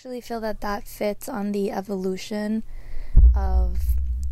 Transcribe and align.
Actually 0.00 0.22
feel 0.22 0.40
that 0.40 0.62
that 0.62 0.88
fits 0.88 1.28
on 1.28 1.52
the 1.52 1.70
evolution 1.70 2.62
of 3.36 3.82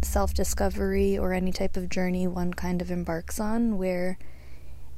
self 0.01 0.33
discovery 0.33 1.19
or 1.19 1.35
any 1.35 1.53
type 1.53 1.77
of 1.77 1.91
journey 1.91 2.27
one 2.27 2.55
kind 2.55 2.81
of 2.81 2.91
embarks 2.91 3.39
on, 3.39 3.77
where 3.77 4.17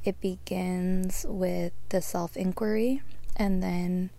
it 0.05 0.21
begins 0.21 1.25
with 1.27 1.73
the 1.89 2.01
self 2.01 2.37
inquiry 2.37 3.01
and 3.35 3.61
then 3.61 4.11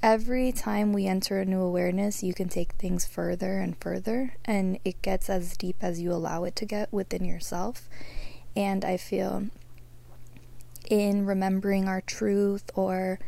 every 0.00 0.52
time 0.52 0.92
we 0.92 1.08
enter 1.08 1.40
a 1.40 1.44
new 1.44 1.60
awareness, 1.60 2.22
you 2.22 2.32
can 2.32 2.48
take 2.48 2.74
things 2.74 3.04
further 3.04 3.58
and 3.58 3.76
further, 3.80 4.36
and 4.44 4.78
it 4.84 5.02
gets 5.02 5.28
as 5.28 5.56
deep 5.56 5.74
as 5.80 6.00
you 6.00 6.12
allow 6.12 6.44
it 6.44 6.54
to 6.54 6.64
get 6.64 6.92
within 6.92 7.24
yourself. 7.24 7.88
And 8.54 8.84
I 8.84 8.96
feel 8.96 9.48
in 10.88 11.26
remembering 11.26 11.88
our 11.88 12.00
truth 12.00 12.70
or 12.76 13.18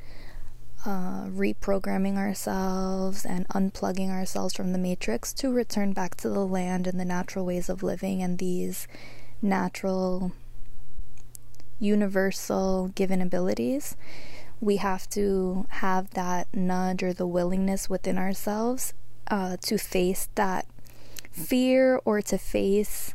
uh, 0.85 1.27
reprogramming 1.27 2.17
ourselves 2.17 3.25
and 3.25 3.47
unplugging 3.49 4.11
ourselves 4.11 4.55
from 4.55 4.73
the 4.73 4.79
matrix 4.79 5.33
to 5.33 5.53
return 5.53 5.93
back 5.93 6.17
to 6.17 6.29
the 6.29 6.47
land 6.47 6.87
and 6.87 6.99
the 6.99 7.05
natural 7.05 7.47
ways 7.47 7.69
of 7.69 7.83
living 7.83 8.23
and 8.23 8.39
these 8.39 8.89
natural, 9.41 10.33
universal 11.79 12.89
given 12.89 13.21
abilities. 13.21 13.97
We 14.61 14.77
have 14.77 15.09
to 15.11 15.67
have 15.69 16.11
that 16.11 16.49
nudge 16.53 17.03
or 17.03 17.13
the 17.13 17.27
willingness 17.27 17.89
within 17.89 18.19
ourselves 18.19 18.95
uh, 19.29 19.57
to 19.63 19.79
face 19.79 20.29
that 20.35 20.67
fear 21.31 22.01
or 22.05 22.21
to 22.23 22.39
face 22.39 23.15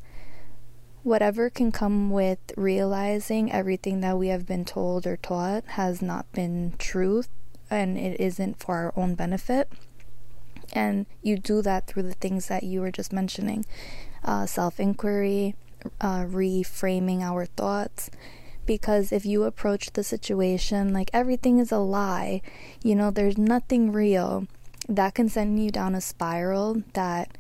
whatever 1.03 1.49
can 1.49 1.71
come 1.71 2.09
with 2.11 2.39
realizing 2.57 3.52
everything 3.52 4.02
that 4.02 4.17
we 4.17 4.27
have 4.27 4.45
been 4.45 4.65
told 4.65 5.07
or 5.07 5.15
taught 5.15 5.63
has 5.67 6.02
not 6.02 6.29
been 6.33 6.73
truth 6.77 7.29
and 7.69 7.97
it 7.97 8.19
isn't 8.19 8.59
for 8.59 8.75
our 8.75 8.93
own 8.95 9.15
benefit. 9.15 9.71
And 10.73 11.05
you 11.21 11.37
do 11.37 11.61
that 11.61 11.87
through 11.87 12.03
the 12.03 12.13
things 12.13 12.47
that 12.47 12.63
you 12.63 12.81
were 12.81 12.91
just 12.91 13.13
mentioning 13.13 13.65
uh, 14.23 14.45
self 14.45 14.79
inquiry, 14.79 15.55
uh, 16.01 16.25
reframing 16.25 17.21
our 17.21 17.45
thoughts. 17.45 18.09
Because 18.65 19.13
if 19.13 19.25
you 19.25 19.43
approach 19.43 19.93
the 19.93 20.03
situation 20.03 20.91
like 20.91 21.09
everything 21.13 21.59
is 21.59 21.71
a 21.71 21.77
lie, 21.77 22.41
you 22.83 22.95
know, 22.95 23.11
there's 23.11 23.37
nothing 23.37 23.93
real, 23.93 24.45
that 24.89 25.15
can 25.15 25.29
send 25.29 25.63
you 25.63 25.71
down 25.71 25.95
a 25.95 26.02
spiral 26.02 26.83
that 26.93 27.37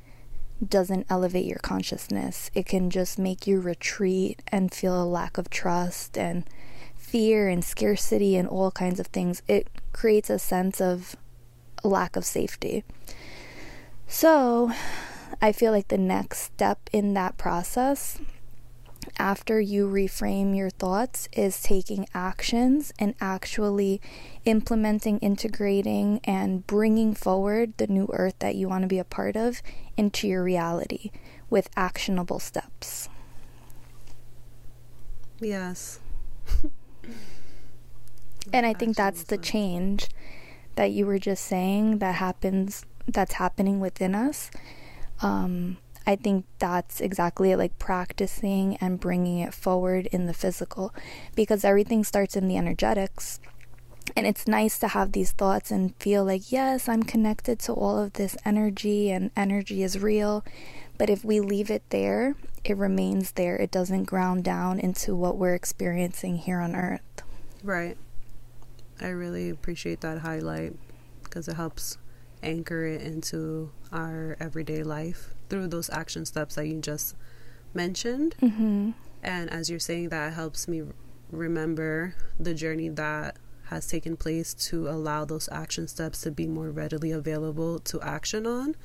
doesn't 0.65 1.05
elevate 1.09 1.45
your 1.45 1.59
consciousness. 1.59 2.49
It 2.53 2.65
can 2.65 2.89
just 2.89 3.19
make 3.19 3.45
you 3.45 3.59
retreat 3.59 4.41
and 4.47 4.73
feel 4.73 5.01
a 5.01 5.05
lack 5.05 5.37
of 5.37 5.49
trust 5.49 6.17
and 6.17 6.45
fear 7.17 7.47
and 7.47 7.65
scarcity 7.65 8.35
and 8.35 8.47
all 8.47 8.69
kinds 8.69 8.99
of 8.99 9.07
things, 9.07 9.41
it 9.47 9.67
creates 9.91 10.29
a 10.29 10.37
sense 10.37 10.79
of 10.79 11.15
lack 11.83 12.15
of 12.15 12.23
safety. 12.23 12.83
So, 14.05 14.71
I 15.41 15.51
feel 15.51 15.71
like 15.71 15.87
the 15.87 15.97
next 15.97 16.41
step 16.41 16.79
in 16.93 17.15
that 17.15 17.35
process 17.39 18.19
after 19.17 19.59
you 19.59 19.87
reframe 19.87 20.55
your 20.55 20.69
thoughts 20.69 21.27
is 21.33 21.59
taking 21.63 22.07
actions 22.13 22.93
and 22.99 23.15
actually 23.19 23.99
implementing, 24.45 25.17
integrating, 25.17 26.19
and 26.23 26.67
bringing 26.67 27.15
forward 27.15 27.73
the 27.77 27.87
new 27.87 28.07
earth 28.13 28.35
that 28.37 28.53
you 28.53 28.69
want 28.69 28.83
to 28.83 28.87
be 28.87 28.99
a 28.99 29.03
part 29.03 29.35
of 29.35 29.63
into 29.97 30.27
your 30.27 30.43
reality 30.43 31.09
with 31.49 31.67
actionable 31.75 32.37
steps. 32.37 33.09
Yes. 35.39 35.99
and 38.53 38.65
I 38.65 38.73
think 38.73 38.95
that's 38.95 39.23
the 39.23 39.37
change 39.37 40.07
that 40.75 40.91
you 40.91 41.05
were 41.05 41.19
just 41.19 41.43
saying 41.43 41.99
that 41.99 42.15
happens 42.15 42.85
that's 43.07 43.33
happening 43.33 43.79
within 43.79 44.15
us. 44.15 44.51
Um, 45.21 45.77
I 46.05 46.15
think 46.15 46.45
that's 46.59 47.01
exactly 47.01 47.51
it, 47.51 47.57
like 47.57 47.77
practicing 47.79 48.77
and 48.77 48.99
bringing 48.99 49.39
it 49.39 49.53
forward 49.53 50.07
in 50.07 50.25
the 50.25 50.33
physical 50.33 50.93
because 51.35 51.65
everything 51.65 52.03
starts 52.03 52.35
in 52.35 52.47
the 52.47 52.57
energetics. 52.57 53.39
And 54.15 54.25
it's 54.25 54.47
nice 54.47 54.79
to 54.79 54.89
have 54.89 55.11
these 55.11 55.31
thoughts 55.31 55.71
and 55.71 55.95
feel 55.97 56.23
like, 56.23 56.51
yes, 56.51 56.87
I'm 56.87 57.03
connected 57.03 57.59
to 57.59 57.73
all 57.73 57.99
of 57.99 58.13
this 58.13 58.37
energy 58.45 59.11
and 59.11 59.31
energy 59.35 59.83
is 59.83 59.99
real. 59.99 60.43
But 60.97 61.09
if 61.09 61.23
we 61.23 61.39
leave 61.39 61.69
it 61.69 61.83
there, 61.89 62.35
it 62.63 62.77
remains 62.77 63.31
there. 63.33 63.55
It 63.55 63.71
doesn't 63.71 64.05
ground 64.05 64.43
down 64.43 64.79
into 64.79 65.15
what 65.15 65.37
we're 65.37 65.53
experiencing 65.53 66.37
here 66.37 66.59
on 66.59 66.75
earth. 66.75 67.01
Right. 67.63 67.97
I 68.99 69.09
really 69.09 69.49
appreciate 69.49 70.01
that 70.01 70.19
highlight 70.19 70.73
because 71.23 71.47
it 71.47 71.55
helps 71.55 71.97
anchor 72.41 72.85
it 72.85 73.01
into 73.01 73.71
our 73.91 74.37
everyday 74.39 74.83
life 74.83 75.33
through 75.49 75.67
those 75.67 75.89
action 75.89 76.25
steps 76.25 76.55
that 76.55 76.67
you 76.67 76.79
just 76.79 77.15
mentioned. 77.73 78.35
Mm-hmm. 78.41 78.91
And 79.23 79.49
as 79.49 79.69
you're 79.69 79.79
saying 79.79 80.09
that, 80.09 80.33
helps 80.33 80.67
me 80.67 80.83
remember 81.31 82.15
the 82.39 82.53
journey 82.53 82.89
that 82.89 83.37
has 83.69 83.87
taken 83.87 84.15
place 84.15 84.53
to 84.53 84.87
allow 84.87 85.25
those 85.25 85.49
action 85.51 85.87
steps 85.87 86.21
to 86.21 86.31
be 86.31 86.47
more 86.47 86.69
readily 86.69 87.11
available 87.11 87.79
to 87.79 88.01
action 88.01 88.45
on. 88.45 88.75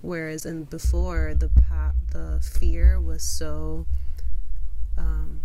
Whereas 0.00 0.44
in 0.44 0.64
before, 0.64 1.34
the 1.34 1.48
pa- 1.48 1.92
the 2.10 2.40
fear 2.42 3.00
was 3.00 3.22
so 3.22 3.86
um, 4.98 5.40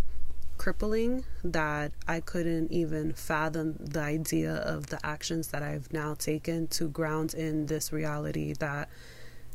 crippling 0.57 1.23
that 1.44 1.94
I 2.07 2.19
couldn't 2.19 2.72
even 2.72 3.13
fathom 3.13 3.75
the 3.79 4.01
idea 4.01 4.53
of 4.53 4.88
the 4.88 5.00
actions 5.06 5.47
that 5.47 5.63
I've 5.63 5.91
now 5.94 6.13
taken 6.13 6.67
to 6.67 6.89
ground 6.89 7.33
in 7.33 7.67
this 7.67 7.94
reality 7.94 8.53
that 8.59 8.89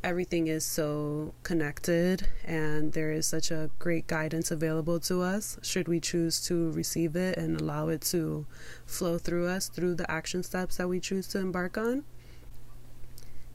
everything 0.05 0.47
is 0.49 0.65
so 0.65 1.33
connected 1.43 2.29
and 2.45 2.93
there 2.93 3.11
is 3.11 3.27
such 3.27 3.51
a 3.51 3.71
great 3.79 4.07
guidance 4.07 4.51
available 4.51 5.01
to 5.01 5.23
us 5.23 5.59
should 5.63 5.89
we 5.89 5.99
choose 5.99 6.45
to 6.45 6.71
receive 6.73 7.17
it 7.17 7.39
and 7.39 7.59
allow 7.59 7.89
it 7.89 8.03
to 8.03 8.45
flow 8.85 9.17
through 9.17 9.49
us 9.49 9.69
through 9.69 9.95
the 9.95 10.09
action 10.11 10.43
steps 10.43 10.77
that 10.77 10.87
we 10.87 11.01
choose 11.01 11.27
to 11.27 11.39
embark 11.39 11.79
on. 11.79 12.05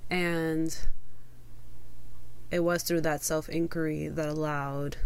And 0.09 0.76
it 2.50 2.64
was 2.64 2.82
through 2.82 3.02
that 3.02 3.24
self 3.24 3.48
inquiry 3.48 4.08
that 4.08 4.28
allowed 4.28 4.98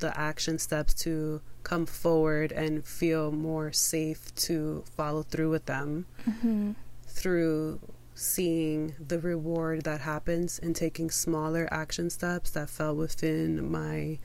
the 0.00 0.18
action 0.18 0.58
steps 0.58 0.92
to 0.92 1.40
come 1.62 1.86
forward 1.86 2.50
and 2.50 2.84
feel 2.84 3.30
more 3.30 3.72
safe 3.72 4.34
to 4.34 4.82
follow 4.96 5.22
through 5.22 5.50
with 5.50 5.66
them 5.66 6.06
mm-hmm. 6.28 6.72
through 7.06 7.78
seeing 8.18 8.96
the 8.98 9.20
reward 9.20 9.84
that 9.84 10.00
happens 10.00 10.58
and 10.58 10.74
taking 10.74 11.08
smaller 11.08 11.68
action 11.70 12.10
steps 12.10 12.50
that 12.50 12.68
fell 12.68 12.92
within 12.92 13.70
my 13.70 14.18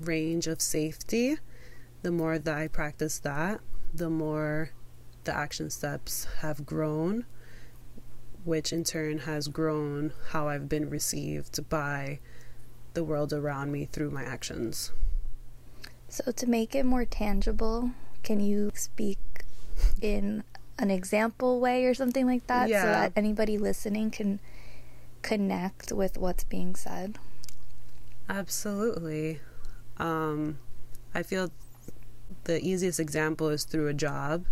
range 0.00 0.46
of 0.46 0.60
safety. 0.60 1.36
The 2.02 2.12
more 2.12 2.38
that 2.38 2.56
I 2.56 2.68
practice 2.68 3.18
that, 3.20 3.60
the 3.92 4.08
more 4.08 4.70
the 5.24 5.34
action 5.34 5.70
steps 5.70 6.28
have 6.40 6.64
grown, 6.64 7.26
which 8.44 8.72
in 8.72 8.84
turn 8.84 9.18
has 9.18 9.48
grown 9.48 10.12
how 10.28 10.46
I've 10.46 10.68
been 10.68 10.88
received 10.88 11.68
by 11.68 12.20
the 12.94 13.02
world 13.02 13.32
around 13.32 13.72
me 13.72 13.86
through 13.86 14.12
my 14.12 14.22
actions. 14.22 14.92
So, 16.08 16.30
to 16.30 16.46
make 16.46 16.76
it 16.76 16.86
more 16.86 17.04
tangible, 17.04 17.90
can 18.22 18.38
you 18.38 18.70
speak 18.76 19.18
in 20.00 20.44
an 20.78 20.90
example 20.90 21.60
way 21.60 21.84
or 21.84 21.94
something 21.94 22.26
like 22.26 22.46
that 22.46 22.68
yeah. 22.68 22.82
so 22.82 22.88
that 22.88 23.12
anybody 23.16 23.58
listening 23.58 24.10
can 24.10 24.40
connect 25.22 25.92
with 25.92 26.18
what's 26.18 26.44
being 26.44 26.74
said? 26.74 27.18
Absolutely. 28.28 29.40
Um, 29.98 30.58
I 31.14 31.22
feel 31.22 31.50
the 32.44 32.64
easiest 32.64 33.00
example 33.00 33.48
is 33.48 33.64
through 33.64 33.88
a 33.88 33.94
job. 33.94 34.46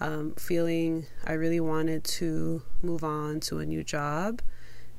Um, 0.00 0.34
feeling 0.38 1.06
I 1.24 1.32
really 1.32 1.60
wanted 1.60 2.04
to 2.04 2.62
move 2.82 3.04
on 3.04 3.40
to 3.40 3.58
a 3.58 3.66
new 3.66 3.84
job, 3.84 4.42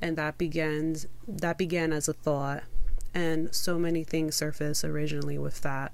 and 0.01 0.17
that 0.17 0.37
begins 0.37 1.05
that 1.27 1.57
began 1.57 1.91
as 1.91 2.07
a 2.07 2.13
thought, 2.13 2.63
And 3.13 3.53
so 3.53 3.77
many 3.77 4.03
things 4.03 4.35
surface 4.35 4.83
originally 4.83 5.37
with 5.37 5.61
that. 5.61 5.91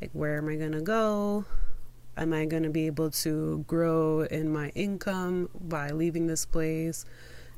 Like, 0.00 0.10
where 0.12 0.36
am 0.38 0.48
I 0.48 0.56
going 0.56 0.72
to 0.72 0.80
go? 0.80 1.44
Am 2.16 2.32
I 2.32 2.44
going 2.44 2.62
to 2.62 2.70
be 2.70 2.86
able 2.86 3.10
to 3.10 3.64
grow 3.66 4.22
in 4.22 4.52
my 4.52 4.68
income 4.70 5.48
by 5.60 5.90
leaving 5.90 6.26
this 6.26 6.46
place? 6.46 7.04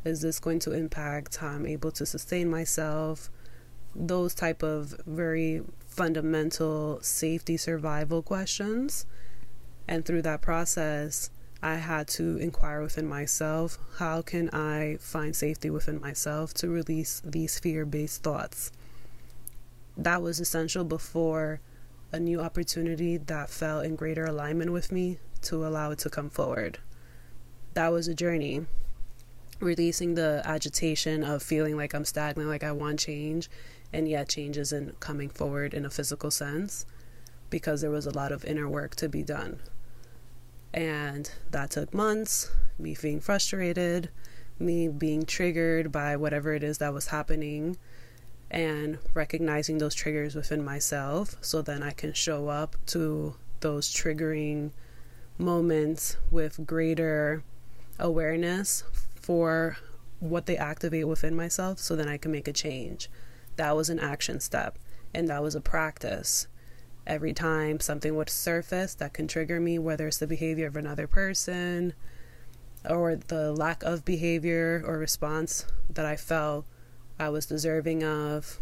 Is 0.05 0.23
this 0.23 0.39
going 0.39 0.61
to 0.61 0.73
impact 0.73 1.37
how 1.37 1.49
I'm 1.49 1.67
able 1.67 1.91
to 1.93 2.07
sustain 2.07 2.49
myself? 2.49 3.29
Those 3.95 4.35
type 4.35 4.63
of 4.63 4.95
very 5.07 5.63
fundamental 5.89 7.01
safety 7.03 7.57
survival 7.57 8.23
questions. 8.23 9.05
And 9.87 10.05
through 10.05 10.23
that 10.23 10.41
process, 10.41 11.31
I 11.63 11.77
had 11.77 12.09
to 12.09 12.37
inquire 12.37 12.83
within 12.83 13.07
myself 13.07 13.79
how 13.99 14.23
can 14.23 14.49
I 14.51 14.99
find 15.01 15.35
safety 15.35 15.69
within 15.71 16.01
myself 16.01 16.55
to 16.55 16.69
release 16.69 17.21
these 17.25 17.59
fear 17.59 17.85
based 17.85 18.23
thoughts. 18.23 18.73
That 19.97 20.23
was 20.23 20.41
essential 20.41 20.85
before 20.85 21.61
a 22.13 22.21
new 22.21 22.41
opportunity 22.41 23.17
that 23.17 23.51
fell 23.51 23.81
in 23.81 23.97
greater 23.97 24.25
alignment 24.25 24.73
with 24.73 24.93
me 24.93 25.19
to 25.43 25.67
allow 25.67 25.91
it 25.91 25.99
to 26.01 26.11
come 26.11 26.31
forward. 26.31 26.79
That 27.75 27.93
was 27.93 28.09
a 28.09 28.15
journey. 28.15 28.67
Releasing 29.61 30.15
the 30.15 30.43
agitation 30.45 31.25
of 31.25 31.43
feeling 31.43 31.77
like 31.77 31.95
I'm 31.95 32.05
stagnant, 32.05 32.49
like 32.49 32.65
I 32.65 32.73
want 32.73 33.01
change, 33.01 33.49
and 33.93 34.09
yet 34.09 34.29
change 34.29 34.59
isn't 34.59 35.01
coming 35.01 35.31
forward 35.31 35.73
in 35.75 35.85
a 35.85 35.91
physical 35.91 36.31
sense 36.31 36.85
because 37.49 37.81
there 37.81 37.91
was 37.91 38.07
a 38.07 38.15
lot 38.15 38.33
of 38.33 38.45
inner 38.45 38.69
work 38.69 38.95
to 38.97 39.09
be 39.09 39.23
done. 39.23 39.61
And 40.75 41.31
that 41.51 41.71
took 41.71 41.95
months, 41.95 42.51
me 42.79 42.97
being 43.01 43.21
frustrated, 43.21 44.11
me 44.59 44.89
being 44.89 45.25
triggered 45.25 45.93
by 45.93 46.17
whatever 46.17 46.53
it 46.55 46.63
is 46.63 46.79
that 46.79 46.93
was 46.93 47.09
happening, 47.09 47.77
and 48.57 48.97
recognizing 49.13 49.77
those 49.77 49.95
triggers 49.95 50.35
within 50.35 50.65
myself 50.65 51.37
so 51.43 51.61
then 51.61 51.83
I 51.83 51.91
can 51.91 52.15
show 52.15 52.49
up 52.49 52.75
to 52.87 53.35
those 53.61 53.93
triggering 53.93 54.71
moments 55.37 56.17
with 56.31 56.67
greater 56.67 57.45
awareness 57.99 58.83
for 59.15 59.77
what 60.21 60.47
they 60.47 60.57
activate 60.57 61.07
within 61.07 61.37
myself 61.37 61.79
so 61.79 61.95
then 61.95 62.09
I 62.09 62.17
can 62.17 62.33
make 62.33 62.49
a 62.49 62.53
change. 62.53 63.11
That 63.57 63.77
was 63.77 63.91
an 63.91 64.01
action 64.01 64.41
step 64.41 64.79
and 65.13 65.29
that 65.29 65.43
was 65.43 65.55
a 65.55 65.61
practice 65.61 66.47
every 67.07 67.35
time 67.35 67.79
something 67.79 68.17
would 68.17 68.31
surface 68.31 68.95
that 68.95 69.13
can 69.13 69.29
trigger 69.29 69.61
me, 69.61 69.79
whether 69.79 70.07
it's 70.07 70.17
the 70.17 70.27
behavior 70.27 70.67
of 70.67 70.77
another 70.77 71.07
person 71.07 71.93
or 72.89 73.17
the 73.17 73.53
lack 73.53 73.83
of 73.83 74.07
behavior 74.07 74.83
or 74.87 74.97
response 74.97 75.67
that 75.91 76.07
I 76.07 76.17
felt 76.17 76.65
I 77.19 77.29
was 77.31 77.47
deserving 77.47 78.05
of, 78.05 78.59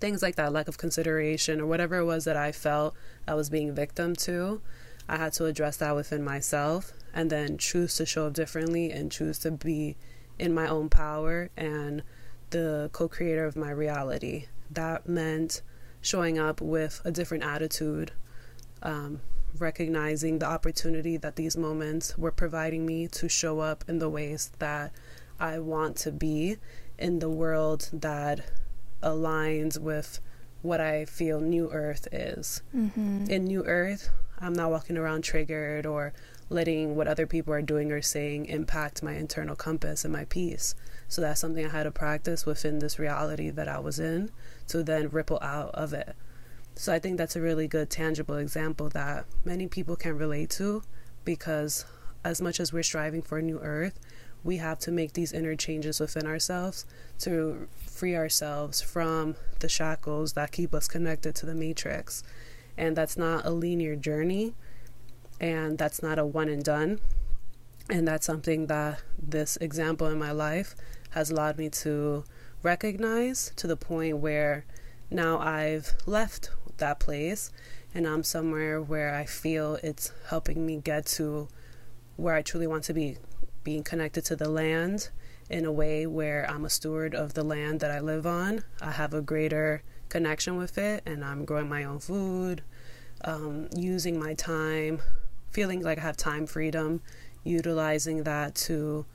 things 0.00 0.22
like 0.22 0.36
that, 0.36 0.52
lack 0.52 0.68
of 0.68 0.78
consideration 0.78 1.60
or 1.60 1.66
whatever 1.66 1.96
it 1.96 2.04
was 2.04 2.24
that 2.24 2.36
I 2.36 2.52
felt 2.52 2.94
I 3.26 3.34
was 3.34 3.50
being 3.50 3.74
victim 3.74 4.14
to. 4.16 4.60
I 5.08 5.16
had 5.16 5.32
to 5.34 5.46
address 5.46 5.76
that 5.78 5.94
within 5.94 6.24
myself 6.24 6.92
and 7.12 7.30
then 7.30 7.58
choose 7.58 7.94
to 7.96 8.06
show 8.06 8.26
up 8.26 8.32
differently 8.34 8.90
and 8.90 9.12
choose 9.12 9.38
to 9.40 9.50
be 9.50 9.96
in 10.38 10.54
my 10.54 10.66
own 10.66 10.88
power 10.88 11.50
and 11.56 12.02
the 12.50 12.90
co 12.92 13.08
creator 13.08 13.44
of 13.44 13.56
my 13.56 13.70
reality. 13.70 14.46
That 14.70 15.08
meant 15.08 15.62
showing 16.00 16.38
up 16.38 16.60
with 16.60 17.00
a 17.04 17.10
different 17.10 17.44
attitude, 17.44 18.12
um, 18.82 19.20
recognizing 19.58 20.38
the 20.38 20.46
opportunity 20.46 21.16
that 21.16 21.36
these 21.36 21.56
moments 21.56 22.18
were 22.18 22.32
providing 22.32 22.84
me 22.84 23.06
to 23.08 23.28
show 23.28 23.60
up 23.60 23.84
in 23.88 23.98
the 23.98 24.08
ways 24.08 24.50
that 24.58 24.92
I 25.38 25.58
want 25.58 25.96
to 25.98 26.12
be 26.12 26.56
in 26.98 27.18
the 27.18 27.30
world 27.30 27.88
that 27.92 28.40
aligns 29.02 29.78
with 29.78 30.20
what 30.62 30.80
I 30.80 31.04
feel 31.04 31.40
New 31.40 31.70
Earth 31.70 32.08
is. 32.10 32.62
Mm-hmm. 32.74 33.26
In 33.28 33.44
New 33.44 33.64
Earth, 33.64 34.10
I'm 34.40 34.54
not 34.54 34.70
walking 34.70 34.96
around 34.96 35.22
triggered 35.22 35.86
or 35.86 36.12
letting 36.48 36.96
what 36.96 37.08
other 37.08 37.26
people 37.26 37.52
are 37.52 37.62
doing 37.62 37.92
or 37.92 38.02
saying 38.02 38.46
impact 38.46 39.02
my 39.02 39.12
internal 39.12 39.56
compass 39.56 40.04
and 40.04 40.12
my 40.12 40.24
peace. 40.24 40.74
So 41.08 41.20
that's 41.20 41.40
something 41.40 41.64
I 41.64 41.70
had 41.70 41.84
to 41.84 41.90
practice 41.90 42.46
within 42.46 42.78
this 42.78 42.98
reality 42.98 43.50
that 43.50 43.68
I 43.68 43.78
was 43.78 43.98
in 43.98 44.30
to 44.68 44.82
then 44.82 45.08
ripple 45.10 45.38
out 45.42 45.70
of 45.74 45.92
it. 45.92 46.16
So 46.76 46.92
I 46.92 46.98
think 46.98 47.18
that's 47.18 47.36
a 47.36 47.40
really 47.40 47.68
good 47.68 47.88
tangible 47.88 48.36
example 48.36 48.88
that 48.90 49.26
many 49.44 49.68
people 49.68 49.96
can 49.96 50.18
relate 50.18 50.50
to 50.50 50.82
because 51.24 51.84
as 52.24 52.40
much 52.40 52.58
as 52.58 52.72
we're 52.72 52.82
striving 52.82 53.22
for 53.22 53.38
a 53.38 53.42
new 53.42 53.60
earth, 53.60 53.98
we 54.44 54.58
have 54.58 54.78
to 54.78 54.92
make 54.92 55.14
these 55.14 55.32
inner 55.32 55.56
changes 55.56 55.98
within 55.98 56.26
ourselves 56.26 56.84
to 57.18 57.66
free 57.86 58.14
ourselves 58.14 58.80
from 58.80 59.36
the 59.60 59.68
shackles 59.68 60.34
that 60.34 60.52
keep 60.52 60.74
us 60.74 60.86
connected 60.86 61.34
to 61.34 61.46
the 61.46 61.54
matrix. 61.54 62.22
And 62.76 62.94
that's 62.94 63.16
not 63.16 63.46
a 63.46 63.50
linear 63.50 63.96
journey 63.96 64.54
and 65.40 65.78
that's 65.78 66.02
not 66.02 66.18
a 66.18 66.26
one 66.26 66.48
and 66.48 66.62
done. 66.62 67.00
And 67.88 68.06
that's 68.06 68.26
something 68.26 68.66
that 68.66 69.02
this 69.18 69.56
example 69.56 70.06
in 70.08 70.18
my 70.18 70.30
life 70.30 70.74
has 71.10 71.30
allowed 71.30 71.58
me 71.58 71.70
to 71.70 72.24
recognize 72.62 73.52
to 73.56 73.66
the 73.66 73.76
point 73.76 74.18
where 74.18 74.64
now 75.10 75.38
I've 75.38 75.94
left 76.06 76.50
that 76.78 76.98
place 76.98 77.50
and 77.94 78.06
I'm 78.06 78.24
somewhere 78.24 78.80
where 78.82 79.14
I 79.14 79.24
feel 79.24 79.78
it's 79.82 80.12
helping 80.28 80.66
me 80.66 80.78
get 80.78 81.06
to 81.06 81.48
where 82.16 82.34
I 82.34 82.42
truly 82.42 82.66
want 82.66 82.84
to 82.84 82.94
be, 82.94 83.18
being 83.64 83.82
connected 83.82 84.24
to 84.26 84.36
the 84.36 84.48
land 84.48 85.08
in 85.50 85.64
a 85.64 85.72
way 85.72 86.06
where 86.06 86.48
I'm 86.48 86.64
a 86.64 86.70
steward 86.70 87.14
of 87.14 87.34
the 87.34 87.42
land 87.42 87.80
that 87.80 87.90
I 87.90 88.00
live 88.00 88.26
on. 88.26 88.64
I 88.80 88.92
have 88.92 89.12
a 89.12 89.20
greater 89.20 89.82
connection 90.08 90.56
with 90.56 90.78
it 90.78 91.02
and 91.04 91.24
I'm 91.24 91.44
growing 91.44 91.68
my 91.68 91.84
own 91.84 91.98
food, 91.98 92.62
um, 93.24 93.68
using 93.74 94.18
my 94.18 94.34
time, 94.34 95.00
feeling 95.50 95.82
like 95.82 95.98
I 95.98 96.02
have 96.02 96.16
time 96.16 96.46
freedom, 96.46 97.00
utilizing 97.42 98.22
that 98.22 98.54
to 98.54 99.06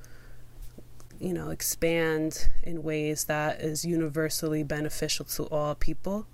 you 1.20 1.34
know, 1.34 1.50
expand 1.50 2.50
in 2.64 2.82
ways 2.82 3.26
that 3.26 3.60
is 3.60 3.84
universally 3.84 4.64
beneficial 4.64 5.26
to 5.26 5.44
all 5.44 5.76
people. 5.76 6.26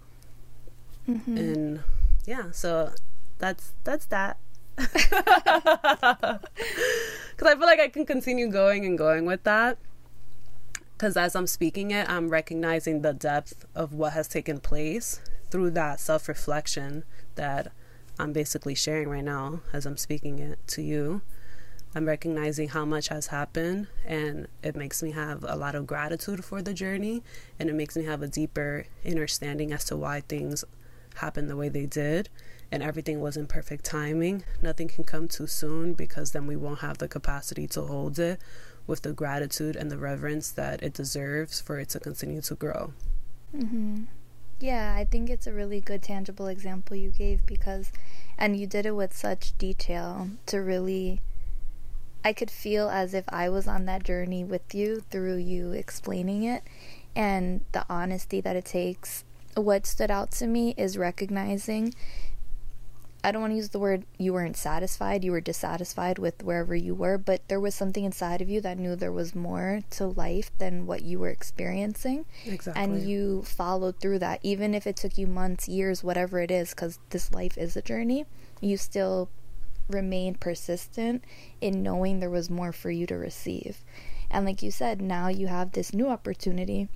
Mm-hmm. 1.09 1.37
And 1.37 1.83
yeah, 2.25 2.51
so 2.51 2.91
that's 3.39 3.73
that's 3.83 4.05
that. 4.07 4.37
Because 7.35 7.51
I 7.53 7.57
feel 7.57 7.67
like 7.67 7.79
I 7.81 7.89
can 7.89 8.05
continue 8.05 8.47
going 8.47 8.85
and 8.85 8.97
going 8.97 9.25
with 9.25 9.43
that. 9.43 9.77
Because 10.93 11.17
as 11.17 11.35
I'm 11.35 11.47
speaking 11.47 11.91
it, 11.91 12.09
I'm 12.09 12.29
recognizing 12.29 13.01
the 13.01 13.11
depth 13.11 13.65
of 13.75 13.93
what 13.93 14.13
has 14.13 14.29
taken 14.29 14.59
place 14.59 15.19
through 15.51 15.71
that 15.71 15.99
self 15.99 16.29
reflection 16.29 17.03
that 17.35 17.73
I'm 18.17 18.31
basically 18.31 18.75
sharing 18.75 19.09
right 19.09 19.23
now 19.23 19.59
as 19.73 19.85
I'm 19.85 19.97
speaking 19.97 20.39
it 20.39 20.59
to 20.67 20.81
you. 20.81 21.21
I'm 21.93 22.05
recognizing 22.05 22.69
how 22.69 22.85
much 22.85 23.09
has 23.09 23.27
happened, 23.27 23.87
and 24.05 24.47
it 24.63 24.75
makes 24.75 25.01
me 25.03 25.11
have 25.11 25.45
a 25.47 25.55
lot 25.55 25.75
of 25.75 25.87
gratitude 25.87 26.43
for 26.43 26.61
the 26.61 26.73
journey, 26.73 27.23
and 27.57 27.69
it 27.69 27.73
makes 27.73 27.95
me 27.95 28.03
have 28.03 28.21
a 28.21 28.27
deeper 28.27 28.85
understanding 29.05 29.71
as 29.71 29.85
to 29.85 29.97
why 29.97 30.21
things 30.21 30.63
happened 31.17 31.49
the 31.49 31.55
way 31.55 31.69
they 31.69 31.85
did. 31.85 32.29
And 32.71 32.81
everything 32.81 33.21
was 33.21 33.37
in 33.37 33.47
perfect 33.47 33.85
timing. 33.85 34.43
Nothing 34.61 34.87
can 34.87 35.03
come 35.03 35.27
too 35.27 35.47
soon 35.47 35.93
because 35.93 36.31
then 36.31 36.47
we 36.47 36.55
won't 36.55 36.79
have 36.79 36.97
the 36.97 37.07
capacity 37.07 37.67
to 37.67 37.81
hold 37.83 38.17
it 38.19 38.41
with 38.87 39.01
the 39.03 39.13
gratitude 39.13 39.75
and 39.75 39.91
the 39.91 39.97
reverence 39.97 40.51
that 40.51 40.81
it 40.83 40.93
deserves 40.93 41.61
for 41.61 41.79
it 41.79 41.89
to 41.89 41.99
continue 41.99 42.41
to 42.41 42.55
grow. 42.55 42.93
Mm-hmm. 43.55 44.03
Yeah, 44.59 44.95
I 44.97 45.05
think 45.05 45.29
it's 45.29 45.47
a 45.47 45.53
really 45.53 45.81
good 45.81 46.01
tangible 46.01 46.47
example 46.47 46.95
you 46.95 47.09
gave 47.09 47.45
because, 47.45 47.91
and 48.37 48.57
you 48.57 48.67
did 48.67 48.85
it 48.85 48.95
with 48.95 49.15
such 49.15 49.57
detail 49.57 50.29
to 50.47 50.59
really 50.59 51.21
I 52.25 52.33
could 52.33 52.49
feel 52.49 52.89
as 52.89 53.13
if 53.13 53.23
I 53.29 53.49
was 53.49 53.67
on 53.67 53.85
that 53.85 54.03
journey 54.03 54.43
with 54.43 54.73
you 54.73 55.03
through 55.11 55.37
you 55.37 55.73
explaining 55.73 56.41
it 56.41 56.63
and 57.15 57.61
the 57.71 57.85
honesty 57.87 58.41
that 58.41 58.55
it 58.55 58.65
takes. 58.65 59.24
What 59.55 59.85
stood 59.85 60.11
out 60.11 60.31
to 60.31 60.47
me 60.47 60.73
is 60.77 60.97
recognizing 60.97 61.93
I 63.25 63.31
don't 63.31 63.41
want 63.41 63.53
to 63.53 63.57
use 63.57 63.69
the 63.69 63.79
word 63.79 64.05
you 64.19 64.33
weren't 64.33 64.55
satisfied, 64.55 65.23
you 65.23 65.31
were 65.31 65.41
dissatisfied 65.41 66.19
with 66.19 66.43
wherever 66.43 66.75
you 66.75 66.93
were, 66.93 67.17
but 67.17 67.41
there 67.47 67.59
was 67.59 67.73
something 67.73 68.03
inside 68.03 68.39
of 68.39 68.51
you 68.51 68.61
that 68.61 68.77
knew 68.77 68.95
there 68.95 69.11
was 69.11 69.33
more 69.33 69.79
to 69.91 70.05
life 70.05 70.51
than 70.59 70.85
what 70.85 71.01
you 71.01 71.17
were 71.17 71.29
experiencing. 71.29 72.25
Exactly. 72.45 72.83
And 72.83 73.01
you 73.01 73.41
followed 73.41 73.99
through 73.99 74.19
that, 74.19 74.41
even 74.43 74.75
if 74.75 74.85
it 74.85 74.95
took 74.95 75.17
you 75.17 75.25
months, 75.25 75.67
years, 75.67 76.03
whatever 76.03 76.39
it 76.39 76.51
is, 76.51 76.69
because 76.69 76.99
this 77.09 77.33
life 77.33 77.57
is 77.57 77.75
a 77.75 77.81
journey. 77.81 78.27
You 78.61 78.77
still 78.77 79.31
remained 79.89 80.39
persistent 80.39 81.23
in 81.61 81.81
knowing 81.81 82.19
there 82.19 82.29
was 82.29 82.51
more 82.51 82.71
for 82.71 82.91
you 82.91 83.07
to 83.07 83.15
receive. 83.15 83.83
And 84.29 84.45
like 84.45 84.61
you 84.61 84.69
said, 84.69 85.01
now 85.01 85.29
you 85.29 85.47
have 85.47 85.71
this 85.71 85.95
new 85.95 86.09
opportunity, 86.09 86.89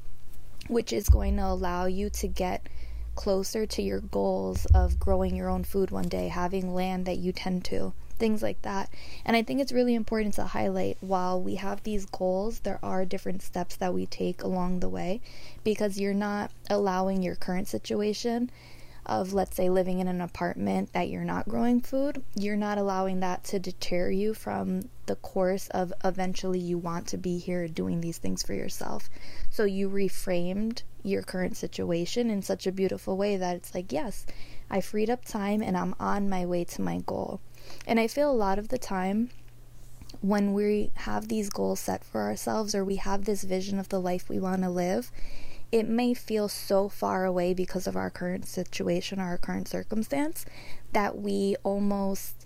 which 0.70 0.94
is 0.94 1.10
going 1.10 1.36
to 1.36 1.46
allow 1.46 1.86
you 1.86 2.10
to 2.10 2.28
get 2.28 2.68
closer 3.16 3.66
to 3.66 3.82
your 3.82 4.00
goals 4.00 4.66
of 4.68 4.98
growing 4.98 5.36
your 5.36 5.50
own 5.50 5.64
food 5.64 5.92
one 5.92 6.08
day, 6.08 6.30
having 6.30 6.74
land 6.74 7.06
that 7.06 7.18
you 7.18 7.34
tend 7.34 7.66
to, 7.66 7.92
things 8.18 8.42
like 8.42 8.62
that. 8.62 8.90
And 9.26 9.36
I 9.36 9.42
think 9.42 9.60
it's 9.60 9.74
really 9.74 9.96
important 9.96 10.36
to 10.36 10.44
highlight 10.44 10.98
while 11.02 11.42
we 11.42 11.56
have 11.56 11.84
these 11.84 12.06
goals, 12.06 12.60
there 12.60 12.80
are 12.82 13.04
different 13.04 13.42
steps 13.42 13.76
that 13.78 13.94
we 13.94 14.06
take 14.06 14.42
along 14.42 14.80
the 14.80 14.90
way 14.90 15.20
because 15.64 16.00
you're 16.00 16.14
not 16.14 16.52
allowing 16.70 17.24
your 17.24 17.36
current 17.36 17.68
situation 17.68 18.50
of 19.10 19.34
let's 19.34 19.58
say 19.58 19.70
living 19.70 20.00
in 20.00 20.08
an 20.08 20.22
apartment 20.22 20.94
that 20.94 21.10
you're 21.10 21.26
not 21.26 21.50
growing 21.50 21.82
food, 21.82 22.24
you're 22.36 22.56
not 22.56 22.78
allowing 22.78 23.20
that 23.20 23.44
to 23.44 23.60
deter 23.60 24.12
you 24.12 24.36
from 24.36 24.84
the 25.08 25.16
course 25.16 25.68
of 25.70 25.92
eventually 26.06 26.60
you 26.60 26.78
want 26.78 27.08
to 27.08 27.18
be 27.18 27.40
here 27.40 27.68
doing 27.68 28.00
these 28.00 28.20
things 28.20 28.44
for 28.44 28.54
yourself. 28.54 29.10
So 29.50 29.64
you 29.64 29.90
reframed 29.90 30.84
your 31.02 31.24
current 31.24 31.58
situation 31.58 32.30
in 32.30 32.44
such 32.44 32.68
a 32.68 32.72
beautiful 32.72 33.18
way 33.18 33.36
that 33.36 33.56
it's 33.56 33.74
like, 33.74 33.92
yes, 33.92 34.28
I 34.70 34.80
freed 34.80 35.10
up 35.10 35.26
time 35.26 35.64
and 35.64 35.76
I'm 35.76 35.96
on 36.00 36.30
my 36.30 36.46
way 36.46 36.64
to 36.66 36.82
my 36.84 37.00
goal. 37.00 37.42
And 37.88 38.00
I 38.00 38.06
feel 38.06 38.32
a 38.32 38.34
lot 38.34 38.60
of 38.60 38.68
the 38.68 38.78
time 38.78 39.32
when 40.22 40.54
we 40.54 40.92
have 40.94 41.28
these 41.28 41.50
goals 41.50 41.80
set 41.80 42.04
for 42.04 42.22
ourselves 42.22 42.76
or 42.76 42.86
we 42.86 42.98
have 42.98 43.26
this 43.26 43.44
vision 43.44 43.80
of 43.80 43.90
the 43.90 44.00
life 44.00 44.30
we 44.30 44.40
want 44.40 44.62
to 44.62 44.70
live, 44.70 45.12
it 45.72 45.88
may 45.88 46.14
feel 46.14 46.48
so 46.48 46.90
far 46.90 47.26
away 47.26 47.54
because 47.54 47.86
of 47.88 47.96
our 47.96 48.10
current 48.10 48.48
situation 48.48 49.20
or 49.20 49.26
our 49.26 49.38
current 49.38 49.68
circumstance 49.68 50.46
that 50.94 51.18
we 51.18 51.56
almost 51.64 52.46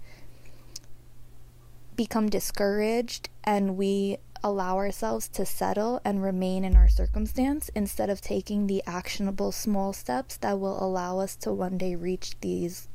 become 1.96 2.30
discouraged 2.30 3.30
and 3.44 3.78
we 3.78 4.18
allow 4.44 4.76
ourselves 4.76 5.30
to 5.30 5.46
settle 5.46 6.02
and 6.04 6.22
remain 6.22 6.66
in 6.66 6.76
our 6.76 6.90
circumstance 6.90 7.70
instead 7.76 8.10
of 8.10 8.20
taking 8.20 8.68
the 8.68 8.84
actionable 8.86 9.52
small 9.52 9.94
steps 9.94 10.36
that 10.38 10.60
will 10.60 10.84
allow 10.84 11.20
us 11.20 11.36
to 11.36 11.52
one 11.52 11.78
day 11.78 11.96
reach 11.96 12.34
these 12.42 12.90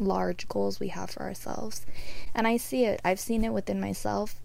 large 0.00 0.48
goals 0.48 0.80
we 0.80 0.88
have 0.88 1.10
for 1.10 1.22
ourselves. 1.22 1.86
And 2.34 2.46
I 2.48 2.56
see 2.56 2.84
it, 2.84 3.00
I've 3.04 3.20
seen 3.20 3.44
it 3.44 3.52
within 3.52 3.80
myself, 3.80 4.40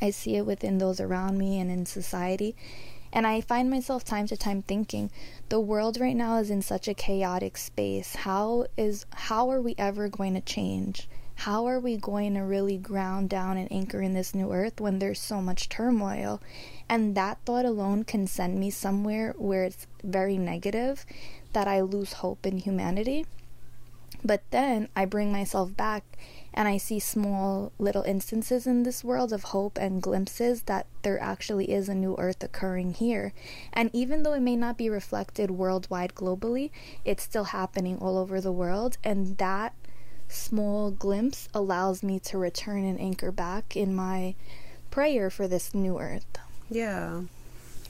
I 0.00 0.10
see 0.10 0.36
it 0.36 0.46
within 0.46 0.78
those 0.78 1.00
around 1.00 1.38
me 1.38 1.58
and 1.58 1.70
in 1.70 1.86
society. 1.86 2.54
And 3.12 3.26
I 3.26 3.42
find 3.42 3.68
myself 3.68 4.04
time 4.04 4.26
to 4.28 4.36
time 4.36 4.62
thinking, 4.62 5.10
the 5.50 5.60
world 5.60 6.00
right 6.00 6.16
now 6.16 6.38
is 6.38 6.50
in 6.50 6.62
such 6.62 6.88
a 6.88 6.94
chaotic 6.94 7.58
space. 7.58 8.16
How 8.16 8.66
is 8.76 9.04
how 9.12 9.50
are 9.50 9.60
we 9.60 9.74
ever 9.76 10.08
going 10.08 10.34
to 10.34 10.40
change? 10.40 11.08
How 11.34 11.66
are 11.66 11.80
we 11.80 11.96
going 11.96 12.34
to 12.34 12.40
really 12.40 12.78
ground 12.78 13.28
down 13.28 13.56
and 13.56 13.70
anchor 13.72 14.00
in 14.00 14.14
this 14.14 14.34
new 14.34 14.52
earth 14.52 14.80
when 14.80 14.98
there's 14.98 15.20
so 15.20 15.42
much 15.42 15.68
turmoil? 15.68 16.40
And 16.88 17.14
that 17.14 17.38
thought 17.44 17.64
alone 17.64 18.04
can 18.04 18.26
send 18.26 18.58
me 18.58 18.70
somewhere 18.70 19.34
where 19.36 19.64
it's 19.64 19.86
very 20.02 20.38
negative 20.38 21.04
that 21.52 21.68
I 21.68 21.80
lose 21.80 22.14
hope 22.14 22.46
in 22.46 22.58
humanity. 22.58 23.26
But 24.24 24.42
then 24.50 24.88
I 24.94 25.04
bring 25.04 25.32
myself 25.32 25.76
back 25.76 26.04
and 26.54 26.68
I 26.68 26.76
see 26.76 26.98
small 26.98 27.72
little 27.78 28.02
instances 28.02 28.66
in 28.66 28.82
this 28.82 29.02
world 29.02 29.32
of 29.32 29.44
hope 29.44 29.78
and 29.78 30.02
glimpses 30.02 30.62
that 30.62 30.86
there 31.02 31.20
actually 31.20 31.70
is 31.70 31.88
a 31.88 31.94
new 31.94 32.14
earth 32.18 32.42
occurring 32.42 32.94
here. 32.94 33.32
And 33.72 33.90
even 33.92 34.22
though 34.22 34.34
it 34.34 34.40
may 34.40 34.56
not 34.56 34.76
be 34.76 34.90
reflected 34.90 35.50
worldwide 35.50 36.14
globally, 36.14 36.70
it's 37.04 37.22
still 37.22 37.44
happening 37.44 37.98
all 37.98 38.18
over 38.18 38.40
the 38.40 38.52
world. 38.52 38.98
And 39.02 39.38
that 39.38 39.74
small 40.28 40.90
glimpse 40.90 41.48
allows 41.54 42.02
me 42.02 42.18
to 42.20 42.38
return 42.38 42.84
and 42.84 43.00
anchor 43.00 43.32
back 43.32 43.76
in 43.76 43.94
my 43.94 44.34
prayer 44.90 45.30
for 45.30 45.48
this 45.48 45.74
new 45.74 45.98
earth. 45.98 46.26
Yeah. 46.70 47.22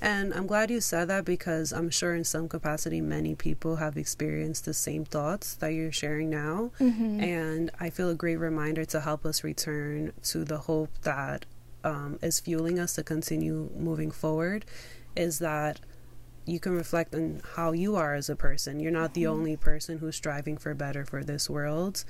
And 0.03 0.35
I'm 0.35 0.49
glad 0.49 0.69
you 0.69 0.81
said 0.81 1.07
that 1.09 1.25
because 1.25 1.73
I'm 1.73 1.89
sure 1.89 2.13
in 2.13 2.25
some 2.25 2.49
capacity 2.49 3.01
many 3.01 3.37
people 3.37 3.77
have 3.77 3.97
experienced 3.97 4.65
the 4.65 4.75
same 4.75 5.05
thoughts 5.05 5.55
that 5.55 5.69
you're 5.69 5.93
sharing 5.93 6.29
now. 6.29 6.73
Mm-hmm. 6.81 7.21
And 7.21 7.71
I 7.79 7.89
feel 7.89 8.11
a 8.11 8.17
great 8.17 8.37
reminder 8.37 8.85
to 8.87 9.01
help 9.01 9.25
us 9.25 9.45
return 9.45 10.13
to 10.25 10.45
the 10.45 10.59
hope 10.59 10.91
that 11.03 11.47
um, 11.85 12.19
is 12.21 12.41
fueling 12.41 12.81
us 12.81 12.95
to 12.95 13.05
continue 13.05 13.71
moving 13.77 14.11
forward 14.11 14.65
is 15.15 15.39
that 15.39 15.79
you 16.47 16.59
can 16.59 16.75
reflect 16.75 17.15
on 17.15 17.41
how 17.55 17.71
you 17.71 17.95
are 17.95 18.15
as 18.15 18.29
a 18.29 18.35
person. 18.35 18.81
You're 18.81 18.91
not 18.91 19.11
mm-hmm. 19.11 19.21
the 19.21 19.27
only 19.29 19.57
person 19.57 19.99
who's 19.99 20.17
striving 20.17 20.57
for 20.59 20.75
better 20.75 21.05
for 21.05 21.23
this 21.23 21.49
world. 21.49 22.05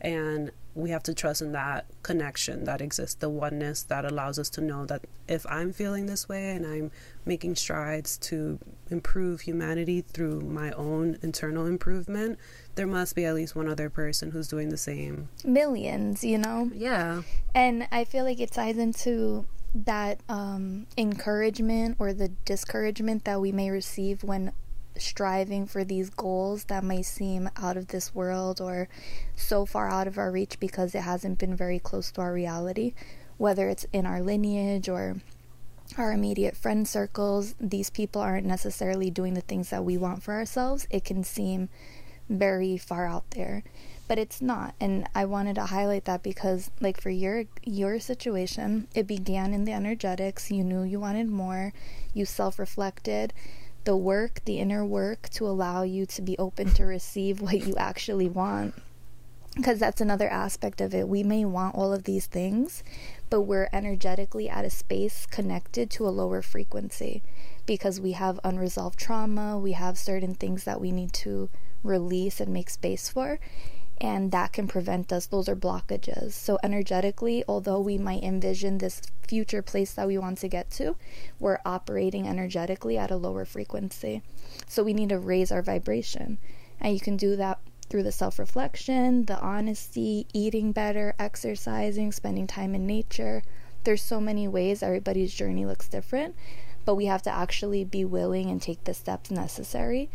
And 0.00 0.50
we 0.74 0.90
have 0.90 1.02
to 1.02 1.14
trust 1.14 1.42
in 1.42 1.52
that 1.52 1.86
connection 2.02 2.64
that 2.64 2.80
exists, 2.80 3.16
the 3.16 3.28
oneness 3.28 3.82
that 3.84 4.04
allows 4.04 4.38
us 4.38 4.48
to 4.50 4.60
know 4.60 4.86
that 4.86 5.04
if 5.28 5.44
I'm 5.48 5.72
feeling 5.72 6.06
this 6.06 6.28
way 6.28 6.50
and 6.50 6.66
I'm 6.66 6.90
making 7.24 7.56
strides 7.56 8.16
to 8.18 8.58
improve 8.88 9.42
humanity 9.42 10.02
through 10.02 10.40
my 10.42 10.70
own 10.72 11.18
internal 11.22 11.66
improvement, 11.66 12.38
there 12.76 12.86
must 12.86 13.14
be 13.14 13.24
at 13.24 13.34
least 13.34 13.56
one 13.56 13.68
other 13.68 13.90
person 13.90 14.30
who's 14.30 14.48
doing 14.48 14.68
the 14.68 14.76
same. 14.76 15.28
Millions, 15.44 16.22
you 16.24 16.38
know? 16.38 16.70
Yeah. 16.72 17.22
And 17.54 17.88
I 17.90 18.04
feel 18.04 18.24
like 18.24 18.40
it 18.40 18.52
ties 18.52 18.78
into 18.78 19.46
that 19.74 20.20
um, 20.28 20.86
encouragement 20.96 21.96
or 21.98 22.12
the 22.12 22.28
discouragement 22.44 23.24
that 23.24 23.40
we 23.40 23.52
may 23.52 23.70
receive 23.70 24.24
when 24.24 24.52
striving 25.00 25.66
for 25.66 25.84
these 25.84 26.10
goals 26.10 26.64
that 26.64 26.84
may 26.84 27.02
seem 27.02 27.48
out 27.56 27.76
of 27.76 27.88
this 27.88 28.14
world 28.14 28.60
or 28.60 28.88
so 29.36 29.64
far 29.64 29.88
out 29.88 30.06
of 30.06 30.18
our 30.18 30.30
reach 30.30 30.60
because 30.60 30.94
it 30.94 31.02
hasn't 31.02 31.38
been 31.38 31.54
very 31.54 31.78
close 31.78 32.10
to 32.12 32.20
our 32.20 32.32
reality, 32.32 32.94
whether 33.38 33.68
it's 33.68 33.86
in 33.92 34.06
our 34.06 34.20
lineage 34.20 34.88
or 34.88 35.16
our 35.98 36.12
immediate 36.12 36.56
friend 36.56 36.86
circles, 36.86 37.54
these 37.60 37.90
people 37.90 38.22
aren't 38.22 38.46
necessarily 38.46 39.10
doing 39.10 39.34
the 39.34 39.40
things 39.40 39.70
that 39.70 39.84
we 39.84 39.96
want 39.96 40.22
for 40.22 40.34
ourselves. 40.34 40.86
It 40.90 41.04
can 41.04 41.24
seem 41.24 41.68
very 42.28 42.76
far 42.76 43.06
out 43.06 43.28
there, 43.30 43.64
but 44.06 44.18
it's 44.18 44.40
not. 44.40 44.74
And 44.80 45.08
I 45.14 45.24
wanted 45.24 45.56
to 45.56 45.66
highlight 45.66 46.04
that 46.04 46.22
because 46.22 46.70
like 46.80 47.00
for 47.00 47.10
your 47.10 47.44
your 47.64 47.98
situation, 47.98 48.86
it 48.94 49.06
began 49.06 49.52
in 49.52 49.64
the 49.64 49.72
energetics. 49.72 50.50
You 50.50 50.62
knew 50.62 50.82
you 50.82 51.00
wanted 51.00 51.28
more. 51.28 51.72
You 52.14 52.24
self-reflected 52.24 53.32
the 53.84 53.96
work, 53.96 54.40
the 54.44 54.58
inner 54.58 54.84
work 54.84 55.28
to 55.30 55.46
allow 55.46 55.82
you 55.82 56.06
to 56.06 56.22
be 56.22 56.36
open 56.38 56.72
to 56.74 56.84
receive 56.84 57.40
what 57.40 57.66
you 57.66 57.74
actually 57.76 58.28
want. 58.28 58.74
Because 59.56 59.80
that's 59.80 60.00
another 60.00 60.28
aspect 60.28 60.80
of 60.80 60.94
it. 60.94 61.08
We 61.08 61.24
may 61.24 61.44
want 61.44 61.74
all 61.74 61.92
of 61.92 62.04
these 62.04 62.26
things, 62.26 62.84
but 63.30 63.42
we're 63.42 63.68
energetically 63.72 64.48
at 64.48 64.64
a 64.64 64.70
space 64.70 65.26
connected 65.26 65.90
to 65.90 66.06
a 66.06 66.10
lower 66.10 66.40
frequency 66.40 67.22
because 67.66 68.00
we 68.00 68.12
have 68.12 68.38
unresolved 68.44 68.98
trauma, 68.98 69.58
we 69.58 69.72
have 69.72 69.98
certain 69.98 70.34
things 70.34 70.64
that 70.64 70.80
we 70.80 70.92
need 70.92 71.12
to 71.12 71.48
release 71.82 72.40
and 72.40 72.52
make 72.52 72.70
space 72.70 73.08
for 73.08 73.38
and 74.00 74.32
that 74.32 74.52
can 74.52 74.66
prevent 74.66 75.12
us. 75.12 75.26
Those 75.26 75.48
are 75.48 75.56
blockages. 75.56 76.32
So, 76.32 76.58
energetically, 76.62 77.44
although 77.46 77.80
we 77.80 77.98
might 77.98 78.22
envision 78.22 78.78
this 78.78 79.02
future 79.26 79.60
place 79.62 79.92
that 79.92 80.06
we 80.06 80.16
want 80.16 80.38
to 80.38 80.48
get 80.48 80.70
to, 80.72 80.96
we're 81.38 81.58
operating 81.66 82.26
energetically 82.26 82.96
at 82.96 83.10
a 83.10 83.16
lower 83.16 83.44
frequency. 83.44 84.22
So, 84.66 84.82
we 84.82 84.94
need 84.94 85.10
to 85.10 85.18
raise 85.18 85.52
our 85.52 85.62
vibration. 85.62 86.38
And 86.80 86.94
you 86.94 87.00
can 87.00 87.16
do 87.16 87.36
that 87.36 87.58
through 87.90 88.04
the 88.04 88.12
self 88.12 88.38
reflection, 88.38 89.26
the 89.26 89.38
honesty, 89.40 90.26
eating 90.32 90.72
better, 90.72 91.14
exercising, 91.18 92.12
spending 92.12 92.46
time 92.46 92.74
in 92.74 92.86
nature. 92.86 93.42
There's 93.84 94.02
so 94.02 94.20
many 94.20 94.48
ways 94.48 94.82
everybody's 94.82 95.34
journey 95.34 95.66
looks 95.66 95.88
different, 95.88 96.34
but 96.86 96.94
we 96.94 97.06
have 97.06 97.22
to 97.22 97.30
actually 97.30 97.84
be 97.84 98.04
willing 98.04 98.50
and 98.50 98.62
take 98.62 98.84
the 98.84 98.94
steps 98.94 99.30
necessary 99.30 100.08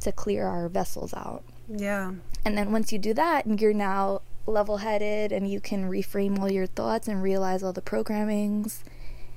to 0.00 0.12
clear 0.12 0.46
our 0.46 0.68
vessels 0.68 1.14
out. 1.14 1.42
Yeah. 1.68 2.12
And 2.44 2.58
then 2.58 2.72
once 2.72 2.92
you 2.92 2.98
do 2.98 3.14
that, 3.14 3.46
and 3.46 3.60
you're 3.60 3.72
now 3.72 4.20
level 4.46 4.78
headed 4.78 5.32
and 5.32 5.50
you 5.50 5.60
can 5.60 5.88
reframe 5.90 6.38
all 6.38 6.50
your 6.50 6.66
thoughts 6.66 7.08
and 7.08 7.22
realize 7.22 7.62
all 7.62 7.72
the 7.72 7.82
programmings. 7.82 8.82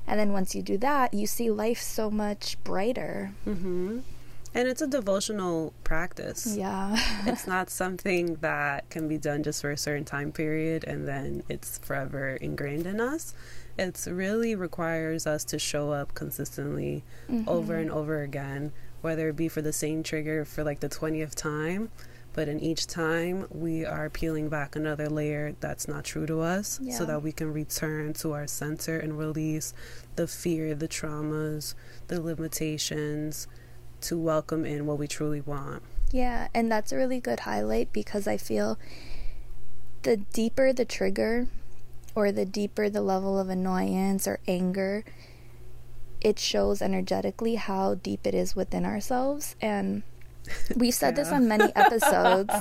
And 0.05 0.19
then 0.19 0.31
once 0.31 0.55
you 0.55 0.61
do 0.61 0.77
that, 0.79 1.13
you 1.13 1.27
see 1.27 1.49
life 1.49 1.81
so 1.81 2.09
much 2.09 2.61
brighter. 2.63 3.33
Mm-hmm. 3.45 3.99
And 4.53 4.67
it's 4.67 4.81
a 4.81 4.87
devotional 4.87 5.73
practice. 5.83 6.55
Yeah. 6.57 6.95
it's 7.25 7.45
not 7.45 7.69
something 7.69 8.35
that 8.35 8.89
can 8.89 9.07
be 9.07 9.17
done 9.17 9.43
just 9.43 9.61
for 9.61 9.71
a 9.71 9.77
certain 9.77 10.05
time 10.05 10.31
period 10.31 10.83
and 10.85 11.07
then 11.07 11.43
it's 11.49 11.77
forever 11.79 12.35
ingrained 12.37 12.85
in 12.85 12.99
us. 12.99 13.33
It 13.77 14.07
really 14.09 14.55
requires 14.55 15.27
us 15.27 15.43
to 15.45 15.59
show 15.59 15.91
up 15.91 16.15
consistently 16.15 17.03
mm-hmm. 17.29 17.47
over 17.47 17.75
and 17.75 17.91
over 17.91 18.23
again, 18.23 18.71
whether 19.01 19.29
it 19.29 19.35
be 19.35 19.49
for 19.49 19.61
the 19.61 19.73
same 19.73 20.01
trigger 20.01 20.45
for 20.45 20.63
like 20.63 20.79
the 20.79 20.89
20th 20.89 21.35
time 21.35 21.91
but 22.37 22.47
in 22.47 22.59
each 22.59 22.85
time 22.85 23.47
we 23.49 23.83
are 23.83 24.11
peeling 24.11 24.47
back 24.47 24.75
another 24.75 25.09
layer 25.09 25.55
that's 25.59 25.87
not 25.87 26.03
true 26.03 26.27
to 26.27 26.39
us 26.39 26.79
yeah. 26.83 26.95
so 26.95 27.03
that 27.03 27.23
we 27.23 27.31
can 27.31 27.51
return 27.51 28.13
to 28.13 28.31
our 28.31 28.45
center 28.45 28.99
and 28.99 29.17
release 29.17 29.73
the 30.17 30.27
fear 30.27 30.75
the 30.75 30.87
traumas 30.87 31.73
the 32.09 32.21
limitations 32.21 33.47
to 33.99 34.15
welcome 34.15 34.65
in 34.65 34.85
what 34.85 34.99
we 34.99 35.07
truly 35.07 35.41
want 35.41 35.81
yeah 36.11 36.47
and 36.53 36.71
that's 36.71 36.91
a 36.91 36.95
really 36.95 37.19
good 37.19 37.39
highlight 37.39 37.91
because 37.91 38.27
i 38.27 38.37
feel 38.37 38.77
the 40.03 40.17
deeper 40.17 40.71
the 40.71 40.85
trigger 40.85 41.47
or 42.13 42.31
the 42.31 42.45
deeper 42.45 42.87
the 42.87 43.01
level 43.01 43.39
of 43.39 43.49
annoyance 43.49 44.27
or 44.27 44.39
anger 44.47 45.03
it 46.21 46.37
shows 46.37 46.83
energetically 46.83 47.55
how 47.55 47.95
deep 47.95 48.27
it 48.27 48.35
is 48.35 48.55
within 48.55 48.85
ourselves 48.85 49.55
and 49.59 50.03
We've 50.75 50.93
said 50.93 51.17
yeah. 51.17 51.23
this 51.23 51.31
on 51.31 51.47
many 51.47 51.71
episodes. 51.75 52.53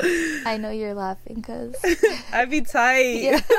I 0.46 0.56
know 0.56 0.70
you're 0.70 0.94
laughing 0.94 1.36
because 1.36 1.76
I'd 2.32 2.50
be 2.50 2.60
tight. 2.60 3.42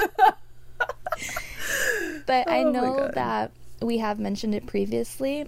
But 2.27 2.49
I 2.49 2.61
Oh 2.61 2.65
my 2.65 2.71
know 2.71 3.11
that 3.13 3.51
we 3.81 3.99
have 3.99 4.19
mentioned 4.19 4.55
it 4.55 4.65
previously. 4.65 5.47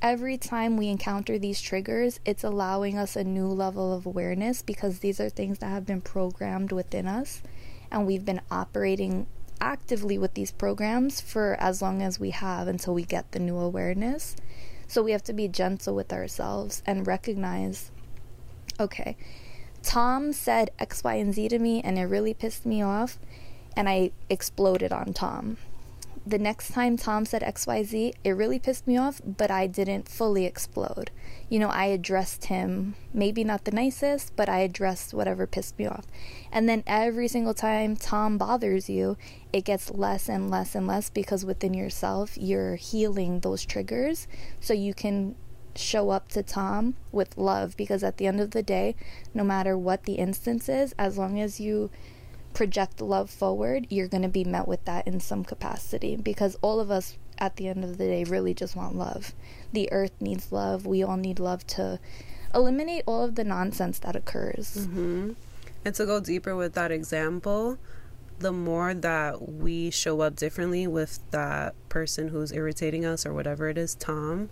Every 0.00 0.38
time 0.38 0.76
we 0.76 0.88
encounter 0.88 1.38
these 1.38 1.60
triggers, 1.60 2.20
it's 2.24 2.44
allowing 2.44 2.96
us 2.96 3.16
a 3.16 3.24
new 3.24 3.48
level 3.48 3.92
of 3.92 4.06
awareness 4.06 4.62
because 4.62 5.00
these 5.00 5.18
are 5.18 5.28
things 5.28 5.58
that 5.58 5.66
have 5.66 5.84
been 5.84 6.00
programmed 6.00 6.70
within 6.70 7.06
us 7.06 7.42
and 7.90 8.06
we've 8.06 8.24
been 8.24 8.40
operating 8.50 9.26
actively 9.60 10.18
with 10.18 10.34
these 10.34 10.50
programs 10.50 11.20
for 11.20 11.56
as 11.60 11.80
long 11.80 12.02
as 12.02 12.18
we 12.18 12.30
have 12.30 12.66
until 12.66 12.92
we 12.92 13.04
get 13.04 13.30
the 13.32 13.38
new 13.38 13.56
awareness. 13.56 14.36
So 14.86 15.02
we 15.02 15.12
have 15.12 15.24
to 15.24 15.32
be 15.32 15.48
gentle 15.48 15.94
with 15.94 16.12
ourselves 16.12 16.82
and 16.86 17.06
recognize 17.06 17.90
okay, 18.78 19.16
Tom 19.82 20.32
said 20.32 20.70
X, 20.78 21.04
Y, 21.04 21.14
and 21.14 21.34
Z 21.34 21.48
to 21.48 21.58
me, 21.58 21.80
and 21.82 21.98
it 21.98 22.04
really 22.04 22.34
pissed 22.34 22.66
me 22.66 22.82
off, 22.82 23.18
and 23.76 23.88
I 23.88 24.10
exploded 24.28 24.92
on 24.92 25.12
Tom. 25.12 25.58
The 26.26 26.38
next 26.38 26.72
time 26.72 26.96
Tom 26.96 27.26
said 27.26 27.42
XYZ, 27.42 28.14
it 28.24 28.30
really 28.30 28.58
pissed 28.58 28.86
me 28.86 28.96
off, 28.96 29.20
but 29.26 29.50
I 29.50 29.66
didn't 29.66 30.08
fully 30.08 30.46
explode. 30.46 31.10
You 31.50 31.58
know, 31.58 31.68
I 31.68 31.84
addressed 31.86 32.46
him, 32.46 32.94
maybe 33.12 33.44
not 33.44 33.64
the 33.64 33.70
nicest, 33.70 34.34
but 34.34 34.48
I 34.48 34.60
addressed 34.60 35.12
whatever 35.12 35.46
pissed 35.46 35.78
me 35.78 35.86
off. 35.86 36.06
And 36.50 36.66
then 36.66 36.82
every 36.86 37.28
single 37.28 37.52
time 37.52 37.94
Tom 37.94 38.38
bothers 38.38 38.88
you, 38.88 39.18
it 39.52 39.66
gets 39.66 39.90
less 39.90 40.30
and 40.30 40.50
less 40.50 40.74
and 40.74 40.86
less 40.86 41.10
because 41.10 41.44
within 41.44 41.74
yourself, 41.74 42.38
you're 42.38 42.76
healing 42.76 43.40
those 43.40 43.66
triggers 43.66 44.26
so 44.60 44.72
you 44.72 44.94
can 44.94 45.36
show 45.76 46.08
up 46.08 46.28
to 46.28 46.42
Tom 46.42 46.96
with 47.12 47.36
love 47.36 47.76
because 47.76 48.02
at 48.02 48.16
the 48.16 48.26
end 48.26 48.40
of 48.40 48.52
the 48.52 48.62
day, 48.62 48.96
no 49.34 49.44
matter 49.44 49.76
what 49.76 50.04
the 50.04 50.14
instance 50.14 50.70
is, 50.70 50.94
as 50.98 51.18
long 51.18 51.38
as 51.38 51.60
you 51.60 51.90
project 52.54 53.00
love 53.00 53.28
forward, 53.28 53.86
you're 53.90 54.08
going 54.08 54.22
to 54.22 54.28
be 54.28 54.44
met 54.44 54.66
with 54.66 54.84
that 54.84 55.06
in 55.06 55.20
some 55.20 55.44
capacity 55.44 56.16
because 56.16 56.56
all 56.62 56.80
of 56.80 56.90
us 56.90 57.18
at 57.38 57.56
the 57.56 57.68
end 57.68 57.84
of 57.84 57.98
the 57.98 58.06
day 58.06 58.24
really 58.24 58.54
just 58.54 58.76
want 58.76 58.96
love. 58.96 59.34
The 59.72 59.92
earth 59.92 60.12
needs 60.20 60.52
love. 60.52 60.86
We 60.86 61.02
all 61.02 61.16
need 61.16 61.38
love 61.38 61.66
to 61.68 61.98
eliminate 62.54 63.02
all 63.06 63.22
of 63.22 63.34
the 63.34 63.44
nonsense 63.44 63.98
that 64.00 64.16
occurs. 64.16 64.86
Mm-hmm. 64.86 65.32
And 65.84 65.94
to 65.96 66.06
go 66.06 66.20
deeper 66.20 66.56
with 66.56 66.74
that 66.74 66.90
example, 66.90 67.78
the 68.38 68.52
more 68.52 68.94
that 68.94 69.48
we 69.48 69.90
show 69.90 70.20
up 70.20 70.36
differently 70.36 70.86
with 70.86 71.18
that 71.30 71.74
person 71.88 72.28
who's 72.28 72.52
irritating 72.52 73.04
us 73.04 73.26
or 73.26 73.34
whatever 73.34 73.68
it 73.68 73.76
is, 73.76 73.94
Tom, 73.94 74.50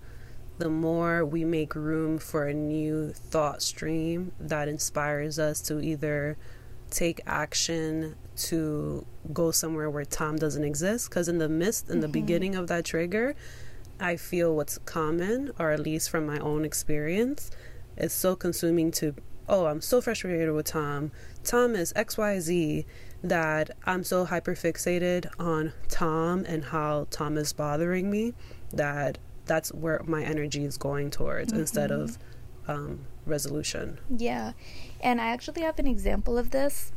the 0.58 0.68
more 0.68 1.24
we 1.24 1.44
make 1.44 1.74
room 1.74 2.18
for 2.18 2.46
a 2.46 2.54
new 2.54 3.12
thought 3.12 3.62
stream 3.62 4.32
that 4.38 4.68
inspires 4.68 5.38
us 5.38 5.60
to 5.62 5.80
either 5.80 6.36
take 6.92 7.20
action 7.26 8.14
to 8.34 9.04
go 9.32 9.50
somewhere 9.50 9.90
where 9.90 10.04
Tom 10.04 10.36
doesn't 10.36 10.64
exist. 10.64 11.08
Because 11.08 11.28
in 11.28 11.38
the 11.38 11.48
midst, 11.48 11.88
in 11.88 12.00
the 12.00 12.08
beginning 12.08 12.54
of 12.54 12.68
that 12.68 12.84
trigger, 12.84 13.34
I 13.98 14.16
feel 14.16 14.54
what's 14.54 14.78
common, 14.78 15.52
or 15.58 15.70
at 15.70 15.80
least 15.80 16.10
from 16.10 16.26
my 16.26 16.38
own 16.38 16.64
experience, 16.64 17.50
is 17.96 18.12
so 18.12 18.34
consuming 18.34 18.90
to, 18.92 19.14
oh, 19.48 19.66
I'm 19.66 19.80
so 19.80 20.00
frustrated 20.00 20.52
with 20.52 20.66
Tom. 20.66 21.12
Tom 21.44 21.74
is 21.74 21.92
XYZ 21.94 22.84
that 23.22 23.70
I'm 23.84 24.02
so 24.02 24.24
hyper 24.24 24.54
fixated 24.54 25.26
on 25.38 25.72
Tom 25.88 26.44
and 26.46 26.64
how 26.64 27.06
Tom 27.10 27.36
is 27.38 27.52
bothering 27.52 28.10
me 28.10 28.34
that 28.72 29.18
that's 29.44 29.72
where 29.72 30.02
my 30.04 30.22
energy 30.22 30.64
is 30.64 30.76
going 30.76 31.10
towards 31.10 31.52
instead 31.52 31.90
of 31.90 32.18
um, 32.66 33.06
resolution. 33.26 33.98
Yeah. 34.08 34.52
And 35.00 35.20
I 35.20 35.26
actually 35.26 35.62
have 35.62 35.78
an 35.78 35.86
example 35.86 36.38
of 36.38 36.50
this 36.50 36.92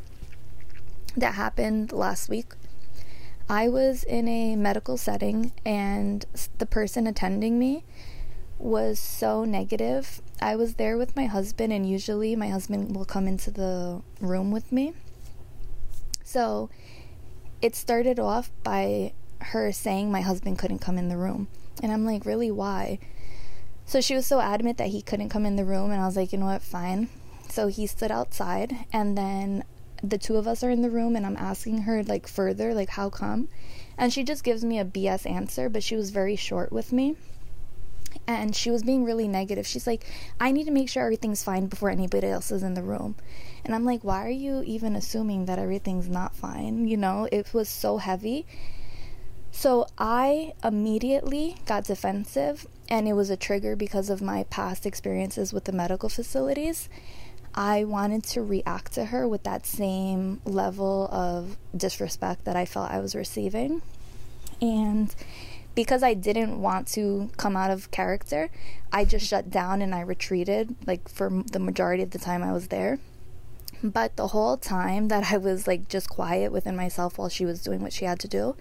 that 1.15 1.36
happened 1.36 1.91
last 1.91 2.29
week. 2.29 2.53
I 3.50 3.70
was 3.70 4.03
in 4.03 4.27
a 4.27 4.55
medical 4.55 4.98
setting 4.98 5.51
and 5.65 6.25
the 6.58 6.65
person 6.65 7.05
attending 7.05 7.60
me 7.60 7.84
was 8.58 9.00
so 9.00 9.44
negative. 9.44 10.22
I 10.41 10.55
was 10.55 10.75
there 10.75 10.98
with 10.98 11.15
my 11.15 11.25
husband, 11.25 11.74
and 11.74 11.88
usually 11.88 12.36
my 12.36 12.48
husband 12.48 12.96
will 12.96 13.05
come 13.05 13.27
into 13.27 13.51
the 13.51 14.01
room 14.20 14.51
with 14.51 14.72
me. 14.72 14.94
So 16.24 16.70
it 17.61 17.75
started 17.75 18.20
off 18.20 18.51
by 18.64 19.14
her 19.42 19.72
saying 19.72 20.11
my 20.11 20.22
husband 20.22 20.57
couldn't 20.57 20.79
come 20.79 20.98
in 20.98 21.09
the 21.09 21.18
room. 21.18 21.48
And 21.83 21.92
I'm 21.92 22.05
like, 22.05 22.25
really? 22.25 22.50
Why? 22.51 23.00
So 23.86 24.02
she 24.02 24.16
was 24.16 24.26
so 24.26 24.40
adamant 24.40 24.78
that 24.80 24.88
he 24.88 25.02
couldn't 25.02 25.30
come 25.30 25.46
in 25.46 25.56
the 25.56 25.66
room, 25.66 25.92
and 25.92 26.02
I 26.02 26.06
was 26.06 26.16
like, 26.16 26.34
you 26.34 26.40
know 26.40 26.48
what, 26.48 26.62
fine. 26.62 27.08
So 27.50 27.68
he 27.68 27.86
stood 27.88 28.12
outside, 28.12 28.74
and 28.92 29.18
then 29.18 29.64
the 30.04 30.18
two 30.18 30.38
of 30.38 30.48
us 30.48 30.64
are 30.64 30.70
in 30.70 30.82
the 30.82 30.90
room, 30.90 31.16
and 31.16 31.26
I'm 31.26 31.38
asking 31.38 31.84
her, 31.84 32.04
like, 32.04 32.28
further, 32.28 32.74
like, 32.74 32.90
how 32.90 33.10
come? 33.10 33.48
And 33.98 34.12
she 34.12 34.24
just 34.24 34.44
gives 34.44 34.66
me 34.66 34.80
a 34.80 34.86
BS 34.86 35.30
answer, 35.30 35.70
but 35.70 35.84
she 35.84 35.96
was 35.96 36.10
very 36.10 36.36
short 36.36 36.72
with 36.72 36.92
me. 36.92 37.16
And 38.28 38.56
she 38.56 38.72
was 38.72 38.82
being 38.82 39.04
really 39.04 39.28
negative. 39.28 39.68
She's 39.68 39.86
like, 39.86 40.06
I 40.40 40.52
need 40.52 40.66
to 40.66 40.72
make 40.72 40.90
sure 40.90 41.04
everything's 41.04 41.44
fine 41.44 41.68
before 41.68 41.90
anybody 41.90 42.28
else 42.28 42.50
is 42.50 42.64
in 42.64 42.74
the 42.74 42.82
room. 42.82 43.16
And 43.64 43.76
I'm 43.76 43.86
like, 43.86 44.04
why 44.04 44.26
are 44.26 44.30
you 44.30 44.64
even 44.66 44.96
assuming 44.96 45.46
that 45.46 45.60
everything's 45.60 46.10
not 46.10 46.36
fine? 46.36 46.88
You 46.88 46.98
know, 46.98 47.28
it 47.32 47.54
was 47.54 47.70
so 47.70 47.98
heavy. 47.98 48.46
So 49.52 49.88
I 49.98 50.54
immediately 50.64 51.58
got 51.66 51.86
defensive, 51.86 52.68
and 52.90 53.08
it 53.08 53.14
was 53.14 53.30
a 53.30 53.38
trigger 53.38 53.76
because 53.76 54.10
of 54.10 54.22
my 54.22 54.44
past 54.44 54.86
experiences 54.86 55.52
with 55.52 55.66
the 55.66 55.72
medical 55.72 56.10
facilities. 56.10 56.90
I 57.54 57.86
wanted 57.86 58.24
to 58.26 58.42
react 58.42 58.94
to 58.94 59.06
her 59.06 59.28
with 59.28 59.44
that 59.44 59.66
same 59.66 60.42
level 60.46 61.08
of 61.12 61.58
disrespect 61.76 62.46
that 62.46 62.56
I 62.56 62.66
felt 62.66 62.92
I 62.92 63.00
was 63.00 63.16
receiving. 63.16 63.82
And 64.62 65.16
because 65.74 66.04
I 66.04 66.14
didn't 66.14 66.62
want 66.62 66.88
to 66.90 67.30
come 67.38 67.56
out 67.56 67.72
of 67.72 67.92
character, 67.92 68.50
I 68.92 69.06
just 69.06 69.28
shut 69.28 69.50
down 69.50 69.82
and 69.82 69.96
I 69.96 70.02
retreated, 70.02 70.76
like 70.86 71.08
for 71.10 71.44
the 71.52 71.60
majority 71.60 72.04
of 72.04 72.12
the 72.12 72.20
time 72.20 72.44
I 72.44 72.52
was 72.52 72.68
there. 72.68 73.00
But 73.84 74.16
the 74.16 74.28
whole 74.28 74.58
time 74.58 75.10
that 75.10 75.32
I 75.32 75.38
was 75.38 75.68
like 75.68 75.88
just 75.88 76.10
quiet 76.10 76.52
within 76.52 76.76
myself 76.76 77.18
while 77.18 77.30
she 77.30 77.46
was 77.46 77.62
doing 77.62 77.82
what 77.82 77.94
she 77.94 78.06
had 78.06 78.20
to 78.20 78.28
do, 78.28 78.56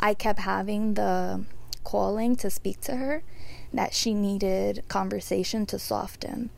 I 0.00 0.14
kept 0.14 0.40
having 0.40 0.94
the 0.94 1.44
calling 1.84 2.36
to 2.36 2.50
speak 2.50 2.80
to 2.82 2.96
her 2.96 3.22
that 3.72 3.94
she 3.94 4.14
needed 4.14 4.84
conversation 4.88 5.66
to 5.66 5.78
soften. 5.78 6.50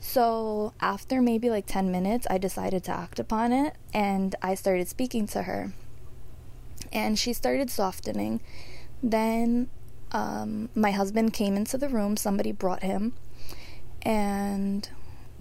So, 0.00 0.72
after 0.80 1.22
maybe 1.22 1.48
like 1.48 1.66
10 1.66 1.92
minutes, 1.92 2.26
I 2.28 2.38
decided 2.38 2.82
to 2.84 2.92
act 2.92 3.18
upon 3.20 3.52
it 3.52 3.76
and 3.94 4.34
I 4.42 4.54
started 4.54 4.88
speaking 4.88 5.26
to 5.28 5.42
her. 5.42 5.72
And 6.92 7.18
she 7.18 7.32
started 7.32 7.70
softening. 7.70 8.40
Then, 9.02 9.68
um, 10.10 10.68
my 10.74 10.90
husband 10.90 11.32
came 11.32 11.56
into 11.56 11.78
the 11.78 11.88
room, 11.88 12.16
somebody 12.16 12.52
brought 12.52 12.82
him, 12.82 13.14
and 14.02 14.88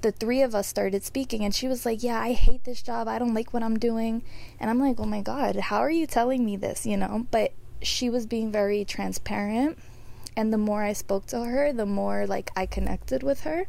the 0.02 0.12
three 0.12 0.42
of 0.42 0.56
us 0.56 0.68
started 0.68 1.04
speaking 1.04 1.44
and 1.44 1.54
she 1.54 1.68
was 1.68 1.86
like 1.86 2.02
yeah 2.02 2.20
i 2.20 2.34
hate 2.34 2.64
this 2.64 2.82
job 2.82 3.08
i 3.08 3.20
don't 3.20 3.34
like 3.34 3.54
what 3.54 3.62
i'm 3.64 3.78
doing 3.78 4.24
and 4.60 4.70
i'm 4.70 4.80
like 4.80 5.00
oh 5.00 5.06
my 5.06 5.22
god 5.22 5.56
how 5.56 5.78
are 5.78 5.92
you 5.92 6.08
telling 6.08 6.44
me 6.44 6.56
this 6.56 6.86
you 6.86 6.98
know 6.98 7.28
but 7.32 7.54
she 7.82 8.10
was 8.10 8.26
being 8.26 8.52
very 8.52 8.84
transparent 8.86 9.78
and 10.36 10.52
the 10.54 10.58
more 10.58 10.84
i 10.84 10.94
spoke 10.94 11.26
to 11.26 11.44
her 11.44 11.74
the 11.74 11.86
more 11.86 12.26
like 12.28 12.52
i 12.56 12.66
connected 12.66 13.24
with 13.24 13.42
her 13.42 13.66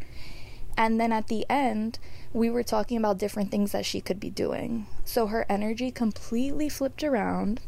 and 0.76 1.00
then 1.00 1.12
at 1.12 1.28
the 1.28 1.44
end 1.50 1.98
we 2.32 2.48
were 2.48 2.62
talking 2.62 2.96
about 2.96 3.18
different 3.18 3.50
things 3.50 3.72
that 3.72 3.84
she 3.84 4.00
could 4.00 4.18
be 4.20 4.30
doing 4.30 4.86
so 5.04 5.26
her 5.26 5.44
energy 5.48 5.90
completely 5.90 6.68
flipped 6.68 7.02
around 7.02 7.60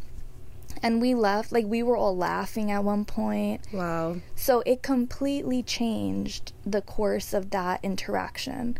and 0.82 1.00
we 1.00 1.14
left 1.14 1.52
like 1.52 1.66
we 1.66 1.82
were 1.82 1.96
all 1.96 2.16
laughing 2.16 2.70
at 2.70 2.82
one 2.84 3.04
point 3.04 3.60
Wow. 3.72 4.16
so 4.34 4.62
it 4.66 4.82
completely 4.82 5.62
changed 5.62 6.52
the 6.66 6.82
course 6.82 7.32
of 7.32 7.50
that 7.50 7.80
interaction. 7.82 8.76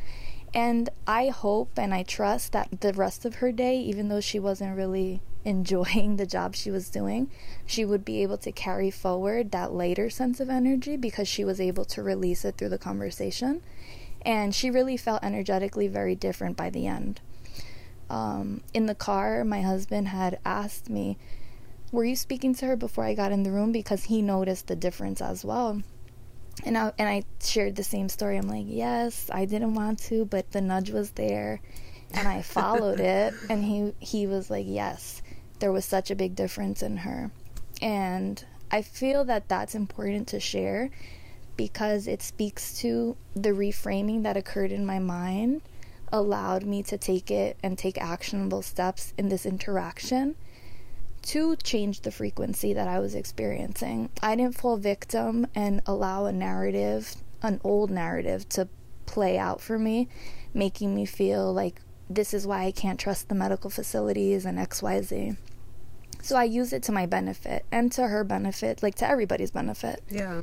And 0.54 0.88
I 1.04 1.28
hope 1.28 1.76
and 1.76 1.92
I 1.92 2.04
trust 2.04 2.52
that 2.52 2.80
the 2.80 2.92
rest 2.92 3.24
of 3.24 3.36
her 3.36 3.50
day, 3.50 3.76
even 3.80 4.08
though 4.08 4.20
she 4.20 4.38
wasn't 4.38 4.76
really 4.76 5.20
enjoying 5.44 6.16
the 6.16 6.26
job 6.26 6.54
she 6.54 6.70
was 6.70 6.88
doing, 6.88 7.30
she 7.66 7.84
would 7.84 8.04
be 8.04 8.22
able 8.22 8.38
to 8.38 8.52
carry 8.52 8.90
forward 8.90 9.50
that 9.50 9.74
later 9.74 10.08
sense 10.08 10.40
of 10.40 10.48
energy 10.48 10.96
because 10.96 11.28
she 11.28 11.44
was 11.44 11.60
able 11.60 11.84
to 11.84 12.02
release 12.02 12.44
it 12.44 12.56
through 12.56 12.70
the 12.70 12.78
conversation. 12.78 13.60
And 14.22 14.54
she 14.54 14.70
really 14.70 14.96
felt 14.96 15.22
energetically 15.22 15.88
very 15.88 16.14
different 16.14 16.56
by 16.56 16.70
the 16.70 16.86
end. 16.86 17.20
Um, 18.08 18.62
in 18.72 18.86
the 18.86 18.94
car, 18.94 19.44
my 19.44 19.60
husband 19.60 20.08
had 20.08 20.38
asked 20.46 20.88
me, 20.88 21.18
were 21.92 22.04
you 22.04 22.16
speaking 22.16 22.54
to 22.56 22.66
her 22.66 22.76
before 22.76 23.04
I 23.04 23.14
got 23.14 23.32
in 23.32 23.42
the 23.42 23.52
room 23.52 23.70
because 23.70 24.04
he 24.04 24.22
noticed 24.22 24.66
the 24.66 24.76
difference 24.76 25.20
as 25.20 25.44
well. 25.44 25.82
And 26.64 26.78
I 26.78 26.92
and 26.98 27.08
I 27.08 27.24
shared 27.42 27.76
the 27.76 27.84
same 27.84 28.08
story. 28.08 28.36
I'm 28.36 28.48
like, 28.48 28.66
"Yes, 28.68 29.28
I 29.32 29.44
didn't 29.44 29.74
want 29.74 29.98
to, 30.10 30.24
but 30.24 30.52
the 30.52 30.60
nudge 30.60 30.90
was 30.90 31.10
there 31.12 31.60
and 32.12 32.28
I 32.28 32.42
followed 32.42 33.00
it." 33.16 33.34
And 33.50 33.64
he 33.64 33.92
he 33.98 34.26
was 34.26 34.50
like, 34.50 34.66
"Yes, 34.68 35.22
there 35.58 35.72
was 35.72 35.84
such 35.84 36.10
a 36.10 36.16
big 36.16 36.34
difference 36.34 36.82
in 36.82 36.98
her." 36.98 37.30
And 37.82 38.44
I 38.70 38.82
feel 38.82 39.24
that 39.24 39.48
that's 39.48 39.74
important 39.74 40.28
to 40.28 40.40
share 40.40 40.90
because 41.56 42.06
it 42.06 42.22
speaks 42.22 42.78
to 42.80 43.16
the 43.34 43.50
reframing 43.50 44.22
that 44.22 44.36
occurred 44.36 44.72
in 44.72 44.84
my 44.84 44.98
mind 44.98 45.62
allowed 46.12 46.64
me 46.64 46.82
to 46.82 46.98
take 46.98 47.30
it 47.30 47.56
and 47.62 47.76
take 47.76 48.00
actionable 48.00 48.62
steps 48.62 49.12
in 49.18 49.28
this 49.28 49.46
interaction 49.46 50.34
to 51.24 51.56
change 51.56 52.00
the 52.00 52.10
frequency 52.10 52.72
that 52.74 52.88
I 52.88 52.98
was 52.98 53.14
experiencing. 53.14 54.10
I 54.22 54.36
didn't 54.36 54.56
fall 54.56 54.76
victim 54.76 55.46
and 55.54 55.80
allow 55.86 56.26
a 56.26 56.32
narrative, 56.32 57.16
an 57.42 57.60
old 57.64 57.90
narrative, 57.90 58.48
to 58.50 58.68
play 59.06 59.38
out 59.38 59.60
for 59.60 59.78
me, 59.78 60.08
making 60.52 60.94
me 60.94 61.06
feel 61.06 61.52
like 61.52 61.80
this 62.10 62.34
is 62.34 62.46
why 62.46 62.64
I 62.64 62.70
can't 62.70 63.00
trust 63.00 63.28
the 63.28 63.34
medical 63.34 63.70
facilities 63.70 64.44
and 64.44 64.58
XYZ. 64.58 65.36
So 66.20 66.36
I 66.36 66.44
use 66.44 66.72
it 66.72 66.82
to 66.84 66.92
my 66.92 67.06
benefit 67.06 67.64
and 67.72 67.90
to 67.92 68.08
her 68.08 68.24
benefit, 68.24 68.82
like 68.82 68.94
to 68.96 69.08
everybody's 69.08 69.50
benefit. 69.50 70.02
Yeah. 70.10 70.42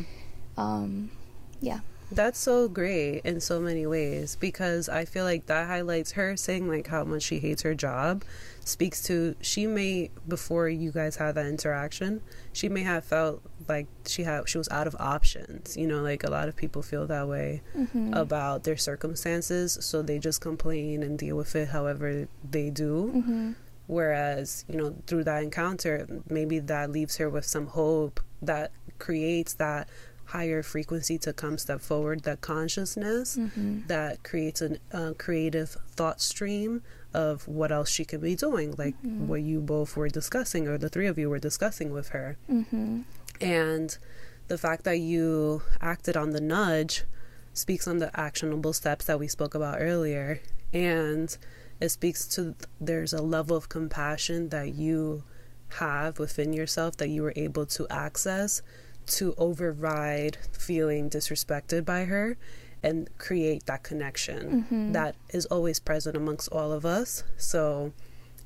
Um, 0.57 1.11
yeah. 1.59 1.79
That's 2.11 2.37
so 2.37 2.67
great 2.67 3.21
in 3.23 3.39
so 3.39 3.61
many 3.61 3.85
ways 3.87 4.35
because 4.35 4.89
I 4.89 5.05
feel 5.05 5.23
like 5.23 5.45
that 5.45 5.67
highlights 5.67 6.11
her 6.13 6.35
saying 6.35 6.67
like 6.67 6.87
how 6.87 7.05
much 7.05 7.23
she 7.23 7.39
hates 7.39 7.61
her 7.61 7.73
job 7.73 8.23
speaks 8.63 9.01
to 9.03 9.35
she 9.41 9.65
may 9.65 10.09
before 10.27 10.69
you 10.69 10.91
guys 10.91 11.15
had 11.15 11.35
that 11.35 11.45
interaction 11.47 12.21
she 12.53 12.69
may 12.69 12.83
have 12.83 13.03
felt 13.03 13.41
like 13.67 13.87
she 14.05 14.23
had 14.23 14.47
she 14.47 14.57
was 14.57 14.69
out 14.69 14.85
of 14.85 14.95
options 14.99 15.75
you 15.75 15.87
know 15.87 16.01
like 16.01 16.23
a 16.23 16.29
lot 16.29 16.47
of 16.47 16.55
people 16.55 16.81
feel 16.81 17.07
that 17.07 17.27
way 17.27 17.61
mm-hmm. 17.75 18.13
about 18.13 18.63
their 18.63 18.77
circumstances 18.77 19.77
so 19.81 20.01
they 20.01 20.19
just 20.19 20.41
complain 20.41 21.01
and 21.01 21.17
deal 21.17 21.35
with 21.35 21.55
it 21.55 21.69
however 21.69 22.27
they 22.49 22.69
do 22.69 23.11
mm-hmm. 23.15 23.51
whereas 23.87 24.63
you 24.69 24.77
know 24.77 24.95
through 25.07 25.23
that 25.23 25.41
encounter 25.41 26.07
maybe 26.29 26.59
that 26.59 26.91
leaves 26.91 27.17
her 27.17 27.29
with 27.29 27.45
some 27.45 27.67
hope 27.67 28.19
that 28.41 28.71
creates 28.99 29.55
that 29.55 29.89
higher 30.31 30.63
frequency 30.63 31.17
to 31.17 31.33
come 31.33 31.57
step 31.57 31.81
forward 31.81 32.23
that 32.23 32.39
consciousness 32.39 33.37
mm-hmm. 33.37 33.81
that 33.87 34.23
creates 34.23 34.61
a 34.61 34.77
uh, 34.93 35.13
creative 35.17 35.71
thought 35.89 36.21
stream 36.21 36.81
of 37.13 37.45
what 37.47 37.71
else 37.71 37.89
she 37.89 38.05
could 38.05 38.21
be 38.21 38.35
doing, 38.35 38.73
like 38.77 38.95
mm-hmm. 39.03 39.27
what 39.27 39.41
you 39.41 39.59
both 39.59 39.97
were 39.97 40.07
discussing, 40.07 40.67
or 40.67 40.77
the 40.77 40.87
three 40.87 41.07
of 41.07 41.19
you 41.19 41.29
were 41.29 41.39
discussing 41.39 41.91
with 41.91 42.09
her. 42.09 42.37
Mm-hmm. 42.49 43.01
And 43.41 43.97
the 44.47 44.57
fact 44.57 44.85
that 44.85 44.99
you 44.99 45.63
acted 45.81 46.15
on 46.15 46.29
the 46.29 46.41
nudge 46.41 47.03
speaks 47.53 47.85
on 47.85 47.97
the 47.97 48.17
actionable 48.17 48.71
steps 48.71 49.05
that 49.05 49.19
we 49.19 49.27
spoke 49.27 49.53
about 49.53 49.77
earlier. 49.81 50.41
And 50.71 51.37
it 51.81 51.89
speaks 51.89 52.25
to 52.35 52.55
there's 52.79 53.11
a 53.11 53.21
level 53.21 53.57
of 53.57 53.67
compassion 53.67 54.47
that 54.49 54.75
you 54.75 55.23
have 55.79 56.19
within 56.19 56.53
yourself 56.53 56.95
that 56.97 57.09
you 57.09 57.21
were 57.23 57.33
able 57.35 57.65
to 57.65 57.87
access 57.89 58.61
to 59.05 59.33
override 59.37 60.37
feeling 60.51 61.09
disrespected 61.09 61.85
by 61.85 62.05
her 62.05 62.37
and 62.83 63.09
create 63.17 63.65
that 63.65 63.83
connection 63.83 64.63
mm-hmm. 64.63 64.91
that 64.93 65.15
is 65.29 65.45
always 65.47 65.79
present 65.79 66.15
amongst 66.15 66.49
all 66.51 66.71
of 66.71 66.85
us. 66.85 67.23
So 67.37 67.93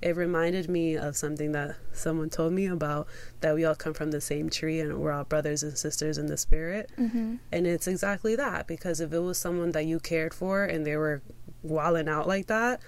it 0.02 0.15
reminded 0.15 0.70
me 0.70 0.96
of 0.96 1.15
something 1.15 1.54
that 1.54 1.78
someone 1.94 2.30
told 2.30 2.54
me 2.54 2.65
about 2.65 3.08
that 3.39 3.56
we 3.56 3.63
all 3.63 3.76
come 3.76 3.94
from 3.94 4.12
the 4.12 4.22
same 4.22 4.50
tree 4.50 4.80
and 4.80 4.98
we're 5.00 5.12
all 5.12 5.24
brothers 5.24 5.63
and 5.63 5.78
sisters 5.78 6.18
in 6.18 6.28
the 6.28 6.38
spirit. 6.38 6.91
Mm-hmm. 6.98 7.36
And 7.52 7.68
it's 7.68 7.88
exactly 7.88 8.36
that 8.36 8.68
because 8.68 9.00
if 9.00 9.13
it 9.13 9.20
was 9.20 9.38
someone 9.38 9.72
that 9.72 9.86
you 9.86 10.00
cared 10.00 10.34
for 10.34 10.65
and 10.65 10.86
they 10.86 10.98
were 10.98 11.22
walling 11.63 12.10
out 12.10 12.28
like 12.28 12.48
that, 12.48 12.82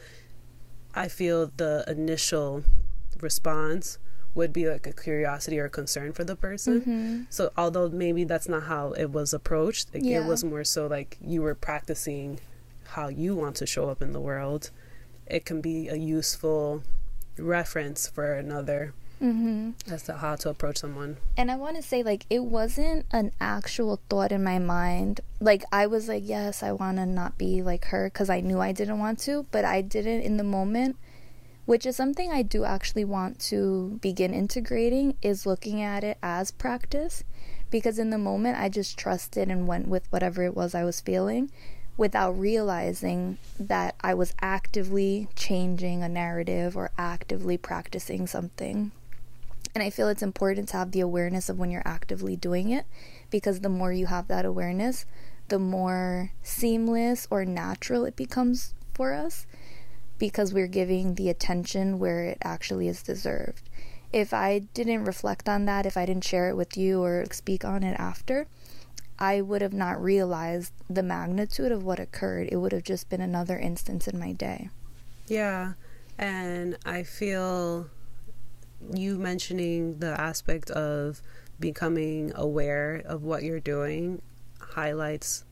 I 0.94 1.08
feel 1.08 1.52
the 1.56 1.86
initial 1.88 2.64
response 3.22 4.00
would 4.38 4.54
be 4.54 4.70
like 4.70 4.88
a 4.88 4.94
curiosity 4.94 5.60
or 5.60 5.68
concern 5.68 6.14
for 6.14 6.24
the 6.24 6.36
person. 6.36 6.82
Mm-hmm. 6.82 7.22
So 7.30 7.52
although 7.58 7.90
maybe 7.90 8.24
that's 8.24 8.48
not 8.48 8.64
how 8.64 8.94
it 8.94 9.08
was 9.08 9.34
approached, 9.34 9.94
like 9.94 10.04
yeah. 10.04 10.22
it 10.22 10.28
was 10.28 10.44
more 10.44 10.64
so 10.64 10.88
like 10.88 11.18
you 11.20 11.42
were 11.42 11.56
practicing 11.56 12.40
how 12.90 13.10
you 13.10 13.36
want 13.36 13.56
to 13.58 13.66
show 13.66 13.90
up 13.90 14.02
in 14.02 14.14
the 14.14 14.22
world. 14.22 14.70
It 15.26 15.44
can 15.44 15.60
be 15.60 15.90
a 15.90 15.96
useful 15.96 16.84
reference 17.38 18.08
for 18.08 18.34
another 18.34 18.94
mm-hmm. 19.22 19.72
as 19.92 20.04
to 20.04 20.14
how 20.14 20.36
to 20.38 20.50
approach 20.50 20.78
someone. 20.78 21.18
And 21.36 21.52
I 21.52 21.56
want 21.56 21.76
to 21.76 21.82
say, 21.82 22.04
like, 22.04 22.26
it 22.30 22.44
wasn't 22.44 23.06
an 23.12 23.32
actual 23.42 24.00
thought 24.10 24.32
in 24.32 24.44
my 24.44 24.60
mind. 24.60 25.20
Like, 25.40 25.64
I 25.72 25.88
was 25.88 26.08
like, 26.08 26.24
yes, 26.26 26.64
I 26.64 26.72
want 26.72 26.98
to 26.98 27.06
not 27.06 27.38
be 27.38 27.62
like 27.62 27.86
her 27.86 28.10
because 28.10 28.30
I 28.30 28.40
knew 28.40 28.60
I 28.60 28.72
didn't 28.72 29.00
want 29.00 29.20
to, 29.20 29.46
but 29.52 29.66
I 29.66 29.82
didn't 29.82 30.22
in 30.22 30.38
the 30.38 30.44
moment 30.44 30.96
which 31.68 31.86
is 31.86 31.98
something 31.98 32.32
I 32.32 32.44
do 32.44 32.64
actually 32.64 33.04
want 33.04 33.40
to 33.52 34.00
begin 34.02 34.34
integrating 34.34 35.18
is 35.22 35.46
looking 35.46 35.82
at 35.82 36.02
it 36.02 36.18
as 36.24 36.50
practice 36.50 37.26
because 37.70 38.00
in 38.00 38.10
the 38.10 38.18
moment 38.18 38.58
I 38.58 38.70
just 38.70 38.98
trusted 38.98 39.50
and 39.50 39.68
went 39.68 39.90
with 39.90 40.10
whatever 40.10 40.44
it 40.44 40.56
was 40.56 40.74
I 40.74 40.86
was 40.86 41.02
feeling 41.02 41.52
without 41.98 42.40
realizing 42.40 43.38
that 43.60 43.96
I 44.00 44.14
was 44.14 44.34
actively 44.42 45.28
changing 45.36 46.04
a 46.04 46.08
narrative 46.08 46.78
or 46.78 46.92
actively 46.98 47.58
practicing 47.58 48.28
something. 48.28 48.94
And 49.76 49.84
I 49.84 49.90
feel 49.90 50.08
it's 50.08 50.24
important 50.24 50.70
to 50.70 50.78
have 50.78 50.92
the 50.92 51.02
awareness 51.02 51.50
of 51.50 51.60
when 51.60 51.70
you're 51.70 51.82
actively 51.84 52.38
doing 52.38 52.70
it 52.70 52.86
because 53.30 53.60
the 53.60 53.68
more 53.68 53.92
you 53.92 54.06
have 54.06 54.30
that 54.30 54.46
awareness, 54.46 55.06
the 55.50 55.60
more 55.60 56.32
seamless 56.42 57.28
or 57.30 57.44
natural 57.44 58.06
it 58.06 58.16
becomes 58.16 58.74
for 58.94 59.14
us 59.14 59.46
because 60.20 60.54
we're 60.54 60.68
giving 60.68 61.16
the 61.16 61.30
attention 61.30 62.00
where 62.00 62.24
it 62.24 62.38
actually 62.44 62.88
is 62.88 63.04
deserved. 63.04 63.70
If 64.14 64.34
I 64.34 64.60
didn't 64.74 65.06
reflect 65.06 65.50
on 65.50 65.66
that, 65.66 65.86
if 65.86 65.98
I 65.98 66.06
didn't 66.06 66.24
share 66.24 66.50
it 66.50 66.56
with 66.56 66.78
you 66.78 67.04
or 67.04 67.26
speak 67.32 67.66
on 67.66 67.84
it 67.84 68.00
after, 68.00 68.48
I 69.20 69.42
would 69.42 69.62
have 69.62 69.74
not 69.74 70.02
realized 70.02 70.72
the 70.90 71.04
magnitude 71.04 71.72
of 71.72 71.84
what 71.84 72.00
occurred. 72.00 72.50
It 72.52 72.58
would 72.58 72.72
have 72.72 72.84
just 72.84 73.10
been 73.10 73.22
another 73.22 73.58
instance 73.58 74.08
in 74.08 74.20
my 74.20 74.32
day. 74.32 74.70
Yeah. 75.28 75.74
And 76.18 76.78
I 76.86 77.04
feel 77.04 77.88
you 78.94 79.18
mentioning 79.18 80.00
the 80.00 80.20
aspect 80.20 80.70
of 80.72 81.22
becoming 81.60 82.32
aware 82.36 83.02
of 83.06 83.24
what 83.24 83.44
you're 83.44 83.60
doing 83.60 84.22
highlights 84.60 85.44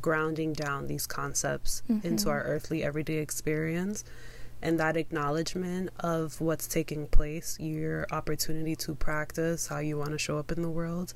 grounding 0.00 0.52
down 0.52 0.86
these 0.86 1.06
concepts 1.06 1.82
mm-hmm. 1.88 2.06
into 2.06 2.30
our 2.30 2.42
earthly 2.42 2.82
everyday 2.82 3.18
experience 3.18 4.04
and 4.62 4.80
that 4.80 4.96
acknowledgement 4.96 5.90
of 6.00 6.40
what's 6.40 6.66
taking 6.66 7.06
place, 7.06 7.56
your 7.60 8.06
opportunity 8.10 8.74
to 8.76 8.94
practice 8.94 9.66
how 9.66 9.78
you 9.78 9.98
want 9.98 10.10
to 10.10 10.18
show 10.18 10.38
up 10.38 10.50
in 10.50 10.62
the 10.62 10.70
world 10.70 11.12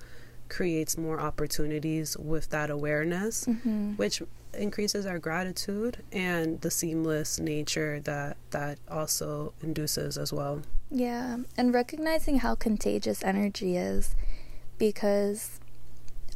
creates 0.49 0.99
more 0.99 1.21
opportunities 1.21 2.17
with 2.19 2.51
that 2.51 2.71
awareness, 2.71 3.47
mm-hmm. 3.47 3.93
which 3.93 4.23
increases 4.53 5.07
our 5.07 5.19
gratitude 5.19 5.99
and 6.11 6.61
the 6.61 6.71
seamless 6.71 7.39
nature 7.39 8.01
that 8.01 8.37
that 8.51 8.79
also 8.91 9.53
induces 9.63 10.19
as 10.19 10.33
well. 10.33 10.61
Yeah, 10.91 11.39
and 11.57 11.73
recognizing 11.73 12.41
how 12.41 12.57
contagious 12.57 13.23
energy 13.23 13.77
is 13.77 14.17
because 14.77 15.60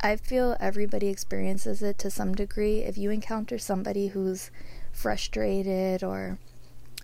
I 0.00 0.16
feel 0.16 0.57
everybody 0.61 1.09
experiences 1.09 1.83
it 1.83 1.98
to 1.98 2.11
some 2.11 2.35
degree. 2.35 2.80
If 2.80 2.98
you 2.98 3.11
encounter 3.11 3.59
somebody 3.59 4.09
who's 4.09 4.50
frustrated 4.92 6.02
or 6.02 6.38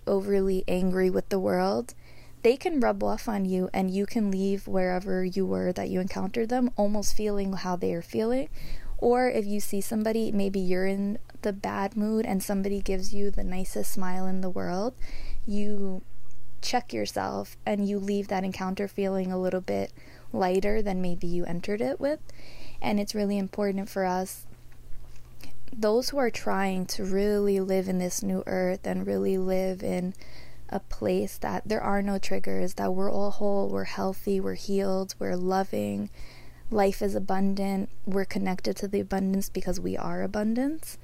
overly 0.05 0.63
angry 0.67 1.09
with 1.09 1.29
the 1.29 1.39
world, 1.39 1.93
they 2.43 2.57
can 2.57 2.79
rub 2.79 3.03
off 3.03 3.27
on 3.27 3.45
you 3.45 3.69
and 3.73 3.91
you 3.91 4.05
can 4.05 4.31
leave 4.31 4.67
wherever 4.67 5.23
you 5.23 5.45
were 5.45 5.71
that 5.73 5.89
you 5.89 5.99
encountered 5.99 6.49
them 6.49 6.71
almost 6.75 7.15
feeling 7.15 7.53
how 7.53 7.75
they 7.75 7.93
are 7.93 8.01
feeling. 8.01 8.49
Or 8.97 9.29
if 9.29 9.45
you 9.45 9.59
see 9.59 9.81
somebody, 9.81 10.31
maybe 10.31 10.59
you're 10.59 10.85
in 10.85 11.17
the 11.41 11.53
bad 11.53 11.97
mood 11.97 12.25
and 12.25 12.43
somebody 12.43 12.81
gives 12.81 13.13
you 13.13 13.31
the 13.31 13.43
nicest 13.43 13.91
smile 13.91 14.27
in 14.27 14.41
the 14.41 14.49
world, 14.49 14.93
you 15.45 16.03
check 16.61 16.93
yourself 16.93 17.57
and 17.65 17.87
you 17.87 17.97
leave 17.97 18.27
that 18.27 18.43
encounter 18.43 18.87
feeling 18.87 19.31
a 19.31 19.39
little 19.39 19.61
bit 19.61 19.91
lighter 20.31 20.81
than 20.81 21.01
maybe 21.01 21.25
you 21.25 21.43
entered 21.45 21.81
it 21.81 21.99
with 21.99 22.19
and 22.81 22.99
it's 22.99 23.15
really 23.15 23.37
important 23.37 23.89
for 23.89 24.05
us 24.05 24.45
those 25.73 26.09
who 26.09 26.17
are 26.17 26.29
trying 26.29 26.85
to 26.85 27.03
really 27.03 27.59
live 27.59 27.87
in 27.87 27.97
this 27.97 28.21
new 28.21 28.43
earth 28.45 28.85
and 28.85 29.07
really 29.07 29.37
live 29.37 29.81
in 29.81 30.13
a 30.69 30.79
place 30.79 31.37
that 31.37 31.63
there 31.65 31.81
are 31.81 32.01
no 32.01 32.17
triggers, 32.17 32.75
that 32.75 32.93
we're 32.93 33.11
all 33.11 33.31
whole, 33.31 33.69
we're 33.69 33.83
healthy, 33.85 34.39
we're 34.39 34.55
healed, 34.55 35.15
we're 35.19 35.35
loving, 35.35 36.09
life 36.69 37.01
is 37.01 37.15
abundant, 37.15 37.89
we're 38.05 38.25
connected 38.25 38.75
to 38.77 38.87
the 38.87 38.99
abundance 38.99 39.49
because 39.49 39.79
we 39.79 39.97
are 39.97 40.23
abundance. 40.23 40.97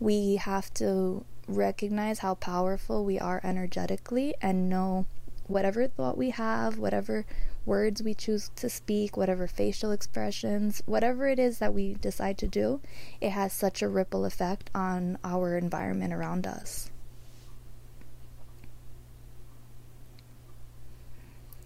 We 0.00 0.36
have 0.36 0.72
to 0.74 1.24
recognize 1.46 2.20
how 2.20 2.34
powerful 2.34 3.04
we 3.04 3.18
are 3.18 3.40
energetically 3.44 4.34
and 4.40 4.68
know 4.68 5.06
whatever 5.46 5.86
thought 5.86 6.16
we 6.16 6.30
have, 6.30 6.78
whatever 6.78 7.24
words 7.66 8.02
we 8.02 8.14
choose 8.14 8.50
to 8.56 8.68
speak, 8.68 9.16
whatever 9.16 9.46
facial 9.46 9.90
expressions, 9.90 10.82
whatever 10.86 11.28
it 11.28 11.38
is 11.38 11.58
that 11.58 11.74
we 11.74 11.94
decide 11.94 12.38
to 12.38 12.48
do, 12.48 12.80
it 13.20 13.30
has 13.30 13.52
such 13.52 13.82
a 13.82 13.88
ripple 13.88 14.24
effect 14.24 14.70
on 14.74 15.18
our 15.22 15.56
environment 15.56 16.12
around 16.12 16.46
us. 16.46 16.90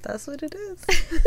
That's 0.02 0.26
what 0.26 0.42
it 0.42 0.54
is. 0.54 0.84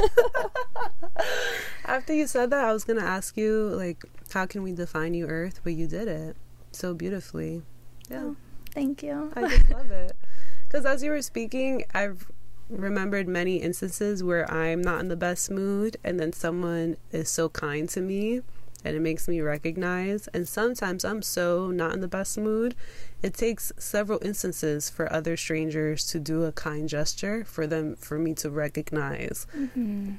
After 1.85 2.13
you 2.13 2.27
said 2.27 2.51
that, 2.51 2.63
I 2.63 2.73
was 2.73 2.83
going 2.83 2.99
to 2.99 3.05
ask 3.05 3.35
you, 3.35 3.69
like, 3.69 4.03
how 4.31 4.45
can 4.45 4.61
we 4.61 4.71
define 4.71 5.13
New 5.13 5.25
Earth? 5.27 5.61
But 5.63 5.73
you 5.73 5.87
did 5.87 6.07
it 6.07 6.37
so 6.71 6.93
beautifully. 6.93 7.63
Yeah. 8.09 8.21
Oh, 8.23 8.35
Thank 8.71 9.01
you. 9.01 9.31
I 9.35 9.41
just 9.47 9.69
love 9.69 9.91
it. 9.91 10.15
Because 10.67 10.85
as 10.85 11.01
you 11.01 11.11
were 11.11 11.21
speaking, 11.21 11.85
I've 11.93 12.29
remembered 12.69 13.27
many 13.27 13.57
instances 13.57 14.23
where 14.23 14.49
I'm 14.51 14.81
not 14.81 14.99
in 14.99 15.07
the 15.07 15.15
best 15.15 15.49
mood, 15.49 15.97
and 16.03 16.19
then 16.19 16.33
someone 16.33 16.97
is 17.11 17.29
so 17.29 17.49
kind 17.49 17.87
to 17.89 18.01
me 18.01 18.41
and 18.83 18.95
it 18.95 18.99
makes 19.01 19.27
me 19.27 19.41
recognize. 19.41 20.27
And 20.27 20.47
sometimes 20.47 21.03
I'm 21.03 21.21
so 21.21 21.71
not 21.71 21.93
in 21.93 22.01
the 22.01 22.07
best 22.07 22.37
mood. 22.37 22.75
It 23.21 23.33
takes 23.33 23.71
several 23.77 24.19
instances 24.23 24.89
for 24.89 25.11
other 25.11 25.35
strangers 25.35 26.05
to 26.07 26.19
do 26.19 26.43
a 26.43 26.51
kind 26.51 26.87
gesture 26.87 27.43
for 27.43 27.67
them, 27.67 27.95
for 27.95 28.17
me 28.17 28.33
to 28.35 28.49
recognize 28.49 29.47
mm-hmm. 29.55 30.13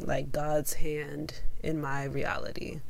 like 0.00 0.30
God's 0.30 0.74
hand 0.74 1.40
in 1.62 1.80
my 1.80 2.04
reality. 2.04 2.80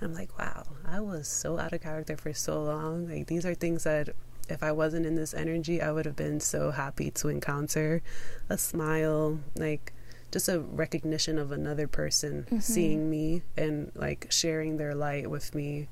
And 0.00 0.10
I'm 0.10 0.14
like, 0.14 0.36
wow, 0.38 0.64
I 0.86 1.00
was 1.00 1.28
so 1.28 1.58
out 1.58 1.72
of 1.72 1.80
character 1.80 2.16
for 2.16 2.32
so 2.34 2.62
long. 2.62 3.08
Like, 3.08 3.28
these 3.28 3.46
are 3.46 3.54
things 3.54 3.84
that 3.84 4.10
if 4.50 4.62
I 4.62 4.72
wasn't 4.72 5.06
in 5.06 5.14
this 5.14 5.34
energy, 5.34 5.80
I 5.80 5.92
would 5.92 6.06
have 6.06 6.16
been 6.16 6.40
so 6.40 6.70
happy 6.70 7.10
to 7.12 7.28
encounter 7.28 8.02
a 8.48 8.58
smile, 8.58 9.38
like 9.56 9.92
just 10.32 10.48
a 10.48 10.60
recognition 10.60 11.38
of 11.38 11.52
another 11.52 11.86
person 11.88 12.44
mm-hmm. 12.44 12.58
seeing 12.60 13.10
me 13.10 13.42
and 13.56 13.90
like 13.94 14.26
sharing 14.30 14.76
their 14.76 14.94
light 14.94 15.30
with 15.30 15.54
me. 15.54 15.88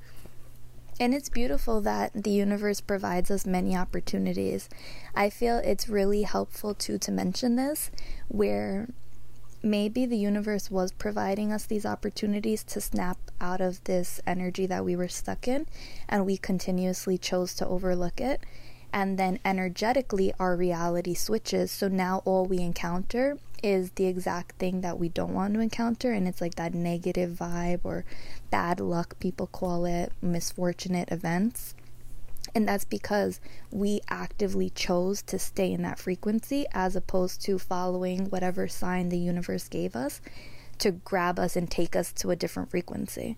And 0.99 1.13
it's 1.13 1.29
beautiful 1.29 1.79
that 1.81 2.11
the 2.13 2.29
universe 2.29 2.81
provides 2.81 3.31
us 3.31 3.45
many 3.45 3.75
opportunities. 3.75 4.67
I 5.15 5.29
feel 5.29 5.57
it's 5.57 5.87
really 5.87 6.23
helpful 6.23 6.73
too 6.73 6.97
to 6.97 7.11
mention 7.11 7.55
this, 7.55 7.89
where 8.27 8.89
maybe 9.61 10.05
the 10.05 10.17
universe 10.17 10.71
was 10.71 10.91
providing 10.91 11.51
us 11.51 11.65
these 11.65 11.85
opportunities 11.85 12.63
to 12.63 12.81
snap 12.81 13.17
out 13.41 13.61
of 13.61 13.83
this 13.83 14.21
energy 14.25 14.65
that 14.65 14.85
we 14.85 14.95
were 14.95 15.07
stuck 15.07 15.47
in, 15.47 15.65
and 16.07 16.25
we 16.25 16.37
continuously 16.37 17.17
chose 17.17 17.53
to 17.55 17.67
overlook 17.67 18.21
it. 18.21 18.41
And 18.91 19.19
then 19.19 19.39
energetically, 19.45 20.33
our 20.39 20.55
reality 20.55 21.13
switches. 21.13 21.71
So 21.71 21.87
now 21.87 22.23
all 22.25 22.45
we 22.45 22.57
encounter 22.59 23.37
is 23.61 23.91
the 23.91 24.05
exact 24.05 24.55
thing 24.55 24.81
that 24.81 24.97
we 24.97 25.09
don't 25.09 25.33
want 25.33 25.53
to 25.53 25.59
encounter, 25.59 26.11
and 26.11 26.27
it's 26.27 26.41
like 26.41 26.55
that 26.55 26.73
negative 26.73 27.31
vibe 27.31 27.81
or 27.83 28.05
bad 28.49 28.79
luck, 28.79 29.19
people 29.19 29.47
call 29.47 29.85
it, 29.85 30.11
misfortunate 30.21 31.11
events. 31.11 31.75
And 32.55 32.67
that's 32.67 32.85
because 32.85 33.39
we 33.71 34.01
actively 34.09 34.69
chose 34.69 35.21
to 35.23 35.37
stay 35.37 35.71
in 35.71 35.81
that 35.83 35.99
frequency 35.99 36.65
as 36.71 36.95
opposed 36.95 37.41
to 37.43 37.59
following 37.59 38.29
whatever 38.29 38.67
sign 38.67 39.09
the 39.09 39.19
universe 39.19 39.67
gave 39.67 39.95
us 39.95 40.21
to 40.79 40.91
grab 40.91 41.37
us 41.37 41.55
and 41.55 41.69
take 41.69 41.95
us 41.95 42.11
to 42.13 42.31
a 42.31 42.35
different 42.35 42.71
frequency. 42.71 43.37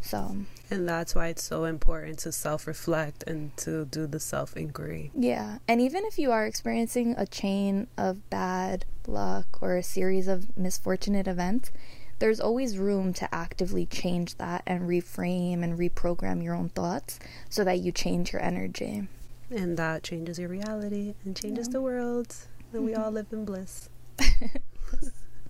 So, 0.00 0.36
and 0.70 0.88
that's 0.88 1.14
why 1.14 1.28
it's 1.28 1.42
so 1.42 1.64
important 1.64 2.20
to 2.20 2.32
self 2.32 2.66
reflect 2.66 3.24
and 3.24 3.56
to 3.58 3.84
do 3.84 4.06
the 4.06 4.20
self 4.20 4.56
inquiry. 4.56 5.10
Yeah. 5.14 5.58
And 5.66 5.80
even 5.80 6.04
if 6.04 6.18
you 6.18 6.30
are 6.30 6.46
experiencing 6.46 7.14
a 7.18 7.26
chain 7.26 7.88
of 7.96 8.28
bad 8.30 8.84
luck 9.06 9.58
or 9.60 9.76
a 9.76 9.82
series 9.82 10.28
of 10.28 10.56
misfortunate 10.56 11.26
events, 11.26 11.72
there's 12.18 12.40
always 12.40 12.78
room 12.78 13.12
to 13.14 13.34
actively 13.34 13.86
change 13.86 14.36
that 14.36 14.62
and 14.66 14.88
reframe 14.88 15.62
and 15.62 15.78
reprogram 15.78 16.42
your 16.42 16.54
own 16.54 16.68
thoughts 16.68 17.18
so 17.48 17.64
that 17.64 17.80
you 17.80 17.92
change 17.92 18.32
your 18.32 18.42
energy. 18.42 19.06
And 19.50 19.76
that 19.76 20.02
changes 20.02 20.38
your 20.38 20.48
reality 20.48 21.14
and 21.24 21.36
changes 21.36 21.68
yeah. 21.68 21.72
the 21.72 21.80
world. 21.80 22.34
And 22.72 22.82
mm-hmm. 22.82 22.86
we 22.86 22.94
all 22.94 23.10
live 23.12 23.26
in 23.32 23.44
bliss. 23.44 23.88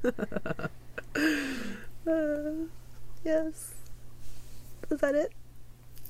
uh, 0.04 0.12
yes. 3.24 3.74
Is 4.90 5.00
that 5.00 5.14
it? 5.14 5.32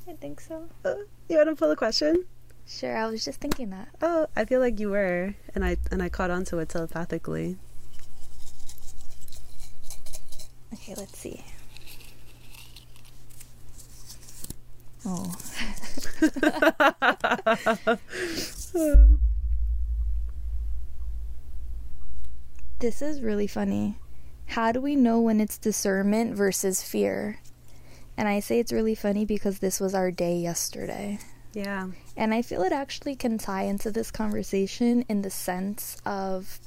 I 0.09 0.13
think 0.13 0.41
so. 0.41 0.65
Uh, 0.85 0.95
you 1.29 1.37
want 1.37 1.49
to 1.49 1.57
pull 1.57 1.71
a 1.71 1.77
question? 1.77 2.25
Sure, 2.67 2.97
I 2.97 3.07
was 3.07 3.25
just 3.25 3.41
thinking 3.41 3.71
that. 3.71 3.89
Oh, 4.03 4.27
I 4.37 4.45
feel 4.45 4.61
like 4.61 4.79
you 4.79 4.91
were, 4.91 5.35
and 5.55 5.65
I 5.65 5.79
and 5.91 6.03
I 6.03 6.11
caught 6.11 6.31
on 6.31 6.45
to 6.47 6.59
it 6.59 6.69
telepathically. 6.69 7.57
Okay, 10.73 10.95
let's 10.97 11.19
see. 11.19 11.45
Oh. 15.07 15.35
this 22.81 23.01
is 23.03 23.21
really 23.23 23.47
funny. 23.47 23.97
How 24.47 24.73
do 24.73 24.81
we 24.81 24.97
know 24.97 25.21
when 25.21 25.41
it's 25.41 25.59
discernment 25.59 26.35
versus 26.35 26.83
fear? 26.83 27.39
And 28.17 28.27
I 28.29 28.41
say 28.41 28.59
it's 28.59 28.73
really 28.73 28.95
funny 28.95 29.25
because 29.25 29.61
this 29.61 29.79
was 29.81 29.95
our 29.95 30.11
day 30.11 30.37
yesterday. 30.37 31.19
Yeah. 31.53 31.89
And 32.17 32.35
I 32.35 32.43
feel 32.43 32.63
it 32.63 32.73
actually 32.73 33.17
can 33.17 33.39
tie 33.39 33.63
into 33.63 33.91
this 33.91 34.11
conversation 34.11 35.05
in 35.09 35.23
the 35.23 35.31
sense 35.31 35.97
of 36.05 36.61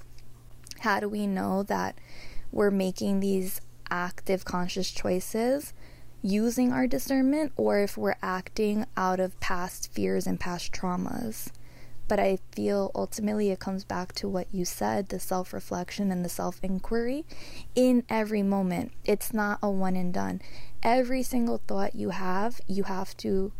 how 0.79 0.99
do 0.99 1.09
we 1.09 1.27
know 1.27 1.63
that 1.63 1.95
we're 2.51 2.71
making 2.71 3.19
these 3.19 3.61
active 3.91 4.45
conscious 4.45 4.89
choices 4.89 5.73
using 6.23 6.71
our 6.71 6.87
discernment 6.87 7.51
or 7.57 7.79
if 7.79 7.97
we're 7.97 8.15
acting 8.21 8.85
out 8.95 9.19
of 9.19 9.39
past 9.39 9.91
fears 9.91 10.25
and 10.25 10.39
past 10.39 10.71
traumas. 10.71 11.49
But 12.07 12.19
I 12.19 12.39
feel 12.51 12.91
ultimately 12.93 13.51
it 13.51 13.59
comes 13.59 13.83
back 13.83 14.13
to 14.15 14.27
what 14.27 14.47
you 14.51 14.65
said 14.65 15.09
the 15.09 15.19
self 15.19 15.53
reflection 15.53 16.11
and 16.11 16.25
the 16.25 16.29
self 16.29 16.59
inquiry 16.61 17.25
in 17.73 18.03
every 18.09 18.43
moment. 18.43 18.91
It's 19.05 19.33
not 19.33 19.59
a 19.61 19.69
one 19.69 19.95
and 19.95 20.13
done. 20.13 20.41
Every 20.83 21.23
single 21.23 21.61
thought 21.67 21.95
you 21.95 22.09
have, 22.09 22.59
you 22.67 22.83
have 22.83 23.15
to 23.17 23.53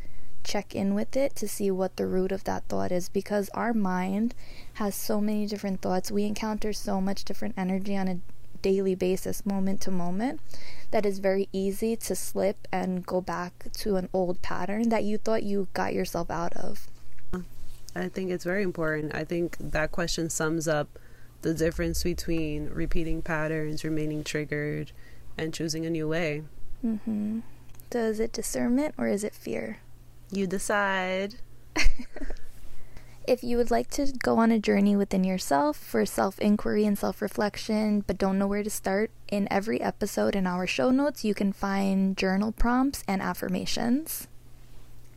check 0.44 0.76
in 0.76 0.96
with 0.96 1.16
it 1.16 1.36
to 1.36 1.48
see 1.48 1.72
what 1.72 1.96
the 1.96 2.08
root 2.08 2.32
of 2.32 2.44
that 2.46 2.64
thought 2.68 2.92
is 2.92 3.10
because 3.10 3.50
our 3.54 3.74
mind 3.74 4.34
has 4.74 4.96
so 4.96 5.22
many 5.22 5.46
different 5.46 5.82
thoughts. 5.82 6.12
We 6.12 6.26
encounter 6.26 6.74
so 6.74 7.00
much 7.00 7.24
different 7.24 7.56
energy 7.58 7.96
on 7.96 8.08
a 8.08 8.20
daily 8.62 8.96
basis, 8.96 9.46
moment 9.46 9.82
to 9.82 9.92
moment, 9.92 10.40
that 10.92 11.06
is 11.06 11.20
very 11.20 11.50
easy 11.52 11.96
to 11.96 12.16
slip 12.16 12.68
and 12.72 13.06
go 13.06 13.22
back 13.22 13.66
to 13.74 13.96
an 13.96 14.10
old 14.14 14.42
pattern 14.42 14.90
that 14.90 15.04
you 15.04 15.18
thought 15.18 15.44
you 15.44 15.68
got 15.74 15.94
yourself 15.94 16.30
out 16.30 16.54
of. 16.54 16.88
I 17.96 18.08
think 18.08 18.32
it's 18.32 18.46
very 18.46 18.64
important. 18.64 19.14
I 19.14 19.24
think 19.26 19.58
that 19.60 19.92
question 19.92 20.30
sums 20.30 20.68
up 20.68 20.98
the 21.42 21.54
difference 21.54 22.04
between 22.04 22.70
repeating 22.70 23.22
patterns, 23.22 23.84
remaining 23.84 24.24
triggered, 24.24 24.92
and 25.38 25.54
choosing 25.54 25.86
a 25.86 25.90
new 25.90 26.08
way. 26.08 26.44
Mm-hmm. 26.86 27.40
So 27.92 28.00
is 28.00 28.20
it 28.20 28.32
discernment 28.32 28.96
or 28.98 29.08
is 29.08 29.24
it 29.24 29.36
fear? 29.36 29.80
You 30.32 30.48
decide. 30.48 31.36
If 33.32 33.46
you 33.46 33.56
would 33.56 33.72
like 33.72 33.90
to 33.92 34.12
go 34.12 34.40
on 34.40 34.52
a 34.52 34.60
journey 34.60 34.98
within 34.98 35.24
yourself 35.24 35.78
for 35.78 36.06
self 36.06 36.38
inquiry 36.40 36.84
and 36.84 36.98
self 36.98 37.22
reflection, 37.22 38.04
but 38.06 38.18
don't 38.18 38.38
know 38.38 38.46
where 38.46 38.62
to 38.62 38.70
start, 38.70 39.10
in 39.30 39.48
every 39.50 39.80
episode 39.80 40.36
in 40.36 40.46
our 40.46 40.68
show 40.68 40.92
notes, 40.92 41.24
you 41.24 41.34
can 41.34 41.54
find 41.54 42.18
journal 42.18 42.52
prompts 42.52 43.06
and 43.08 43.22
affirmations. 43.22 44.28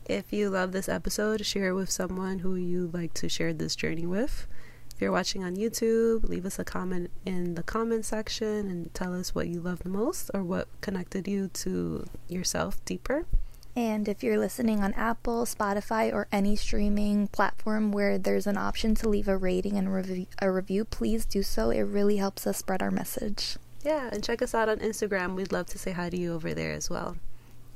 If 0.06 0.32
you 0.32 0.48
love 0.48 0.70
this 0.70 0.88
episode, 0.88 1.44
share 1.44 1.70
it 1.70 1.74
with 1.74 1.90
someone 1.90 2.38
who 2.38 2.54
you 2.54 2.88
like 2.92 3.14
to 3.14 3.28
share 3.28 3.52
this 3.52 3.74
journey 3.74 4.06
with. 4.06 4.46
If 4.94 5.00
you're 5.00 5.10
watching 5.10 5.42
on 5.42 5.56
YouTube, 5.56 6.28
leave 6.28 6.46
us 6.46 6.60
a 6.60 6.64
comment 6.64 7.10
in 7.26 7.56
the 7.56 7.64
comment 7.64 8.04
section 8.04 8.68
and 8.68 8.94
tell 8.94 9.12
us 9.12 9.34
what 9.34 9.48
you 9.48 9.60
love 9.60 9.80
the 9.80 9.88
most 9.88 10.30
or 10.32 10.44
what 10.44 10.68
connected 10.82 11.26
you 11.26 11.48
to 11.48 12.06
yourself 12.28 12.78
deeper. 12.84 13.26
And 13.76 14.08
if 14.08 14.22
you're 14.22 14.38
listening 14.38 14.84
on 14.84 14.92
Apple, 14.94 15.44
Spotify, 15.44 16.12
or 16.12 16.28
any 16.30 16.54
streaming 16.54 17.26
platform 17.26 17.90
where 17.90 18.18
there's 18.18 18.46
an 18.46 18.56
option 18.56 18.94
to 18.96 19.08
leave 19.08 19.26
a 19.26 19.36
rating 19.36 19.76
and 19.76 19.92
rev- 19.92 20.26
a 20.40 20.50
review, 20.50 20.84
please 20.84 21.24
do 21.24 21.42
so. 21.42 21.70
It 21.70 21.82
really 21.82 22.18
helps 22.18 22.46
us 22.46 22.58
spread 22.58 22.82
our 22.82 22.92
message. 22.92 23.56
Yeah, 23.82 24.10
and 24.12 24.22
check 24.22 24.42
us 24.42 24.54
out 24.54 24.68
on 24.68 24.78
Instagram. 24.78 25.34
We'd 25.34 25.52
love 25.52 25.66
to 25.66 25.78
say 25.78 25.90
hi 25.90 26.08
to 26.08 26.16
you 26.16 26.34
over 26.34 26.54
there 26.54 26.72
as 26.72 26.88
well. 26.88 27.16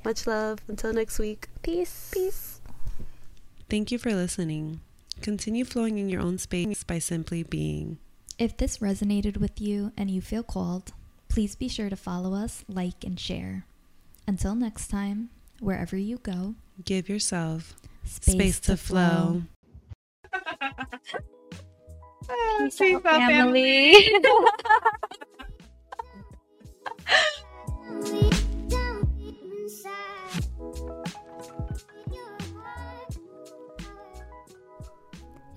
Much 0.05 0.27
love. 0.27 0.61
Until 0.69 0.93
next 0.93 1.19
week. 1.19 1.49
Peace. 1.63 2.11
Peace. 2.15 2.61
Thank 3.69 3.91
you 3.91 3.99
for 3.99 4.15
listening. 4.15 4.81
Continue 5.21 5.65
flowing 5.65 5.99
in 5.99 6.09
your 6.09 6.23
own 6.23 6.39
space 6.39 6.85
by 6.85 7.01
simply 7.01 7.43
being. 7.43 7.99
If 8.39 8.57
this 8.57 8.79
resonated 8.79 9.37
with 9.39 9.61
you 9.61 9.93
and 9.97 10.09
you 10.09 10.21
feel 10.21 10.45
called, 10.45 10.93
please 11.29 11.57
be 11.57 11.67
sure 11.67 11.91
to 11.91 11.97
follow 11.97 12.35
us, 12.35 12.65
like, 12.69 13.03
and 13.05 13.19
share. 13.19 13.67
Until 14.29 14.55
next 14.55 14.89
time 14.89 15.31
wherever 15.61 15.97
you 15.97 16.19
go. 16.19 16.55
Give 16.85 17.09
yourself 17.09 17.75
space, 18.05 18.35
space 18.35 18.61
to, 18.61 18.73
to, 18.73 18.77
flow. 18.77 19.43
Peace, 22.59 22.79
Peace 22.79 22.95
out, 23.05 23.31
family. 23.31 23.95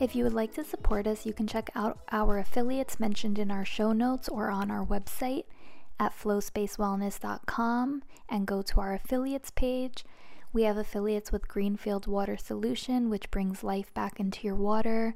If 0.01 0.15
you 0.15 0.23
would 0.23 0.33
like 0.33 0.51
to 0.55 0.63
support 0.63 1.05
us, 1.05 1.27
you 1.27 1.33
can 1.33 1.45
check 1.45 1.69
out 1.75 1.99
our 2.11 2.39
affiliates 2.39 2.99
mentioned 2.99 3.37
in 3.37 3.51
our 3.51 3.63
show 3.63 3.91
notes 3.93 4.27
or 4.27 4.49
on 4.49 4.71
our 4.71 4.83
website 4.83 5.43
at 6.01 6.17
flowspacewellness.com 6.17 8.01
and 8.27 8.47
go 8.47 8.63
to 8.63 8.79
our 8.79 8.93
affiliates 8.95 9.51
page. 9.51 10.03
We 10.51 10.63
have 10.63 10.75
affiliates 10.75 11.31
with 11.31 11.47
Greenfield 11.47 12.07
Water 12.07 12.37
Solution, 12.37 13.07
which 13.11 13.29
brings 13.29 13.63
life 13.63 13.93
back 13.93 14.19
into 14.19 14.47
your 14.47 14.55
water, 14.55 15.13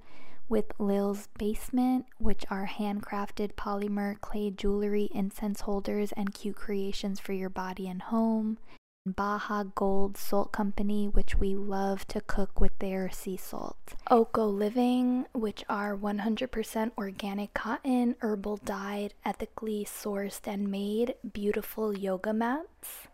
with 0.47 0.65
Lil's 0.77 1.27
Basement, 1.39 2.05
which 2.19 2.45
are 2.51 2.67
handcrafted 2.67 3.55
polymer 3.55 4.21
clay 4.21 4.51
jewelry, 4.51 5.09
incense 5.11 5.61
holders, 5.61 6.11
and 6.11 6.35
cute 6.35 6.55
creations 6.55 7.19
for 7.19 7.33
your 7.33 7.49
body 7.49 7.87
and 7.87 8.03
home. 8.03 8.59
Baja 9.07 9.65
Gold 9.75 10.17
Salt 10.17 10.51
Company, 10.51 11.07
which 11.07 11.35
we 11.35 11.53
love 11.53 12.07
to 12.07 12.21
cook 12.21 12.59
with 12.59 12.71
their 12.79 13.11
sea 13.11 13.37
salt. 13.37 13.77
Oko 14.09 14.47
Living, 14.47 15.27
which 15.31 15.63
are 15.69 15.95
100% 15.95 16.91
organic 16.97 17.53
cotton, 17.53 18.15
herbal 18.21 18.57
dyed, 18.65 19.13
ethically 19.23 19.85
sourced 19.85 20.47
and 20.47 20.71
made 20.71 21.13
beautiful 21.33 21.95
yoga 21.95 22.33
mats. 22.33 23.07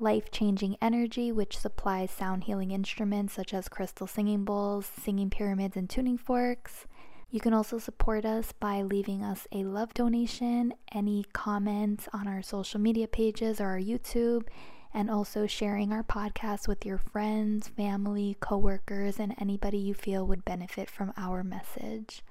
Life 0.00 0.32
Changing 0.32 0.76
Energy, 0.82 1.30
which 1.30 1.58
supplies 1.58 2.10
sound 2.10 2.44
healing 2.44 2.72
instruments 2.72 3.32
such 3.32 3.54
as 3.54 3.68
crystal 3.68 4.08
singing 4.08 4.44
bowls, 4.44 4.90
singing 5.00 5.30
pyramids, 5.30 5.76
and 5.76 5.88
tuning 5.88 6.18
forks. 6.18 6.86
You 7.30 7.38
can 7.38 7.54
also 7.54 7.78
support 7.78 8.24
us 8.24 8.50
by 8.50 8.82
leaving 8.82 9.22
us 9.22 9.46
a 9.52 9.62
love 9.62 9.94
donation, 9.94 10.74
any 10.90 11.26
comments 11.32 12.08
on 12.12 12.26
our 12.26 12.42
social 12.42 12.80
media 12.80 13.06
pages 13.06 13.60
or 13.60 13.66
our 13.68 13.78
YouTube, 13.78 14.48
and 14.92 15.10
also 15.10 15.46
sharing 15.46 15.92
our 15.92 16.02
podcast 16.02 16.66
with 16.66 16.84
your 16.84 16.98
friends, 16.98 17.68
family, 17.68 18.36
coworkers, 18.40 19.18
and 19.18 19.34
anybody 19.38 19.78
you 19.78 19.94
feel 19.94 20.26
would 20.26 20.44
benefit 20.44 20.90
from 20.90 21.12
our 21.16 21.44
message. 21.44 22.22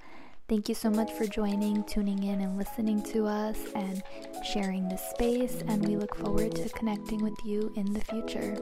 Thank 0.50 0.68
you 0.68 0.74
so 0.74 0.90
much 0.90 1.12
for 1.12 1.28
joining, 1.28 1.84
tuning 1.84 2.24
in, 2.24 2.42
and 2.42 2.58
listening 2.58 3.04
to 3.04 3.28
us 3.28 3.58
and 3.76 4.02
sharing 4.44 4.90
this 4.90 5.02
space. 5.12 5.64
And 5.68 5.88
we 5.88 5.96
look 5.96 6.16
forward 6.16 6.56
to 6.56 6.70
connecting 6.70 7.22
with 7.22 7.38
you 7.46 7.72
in 7.76 7.94
the 7.94 8.02
future. 8.02 8.58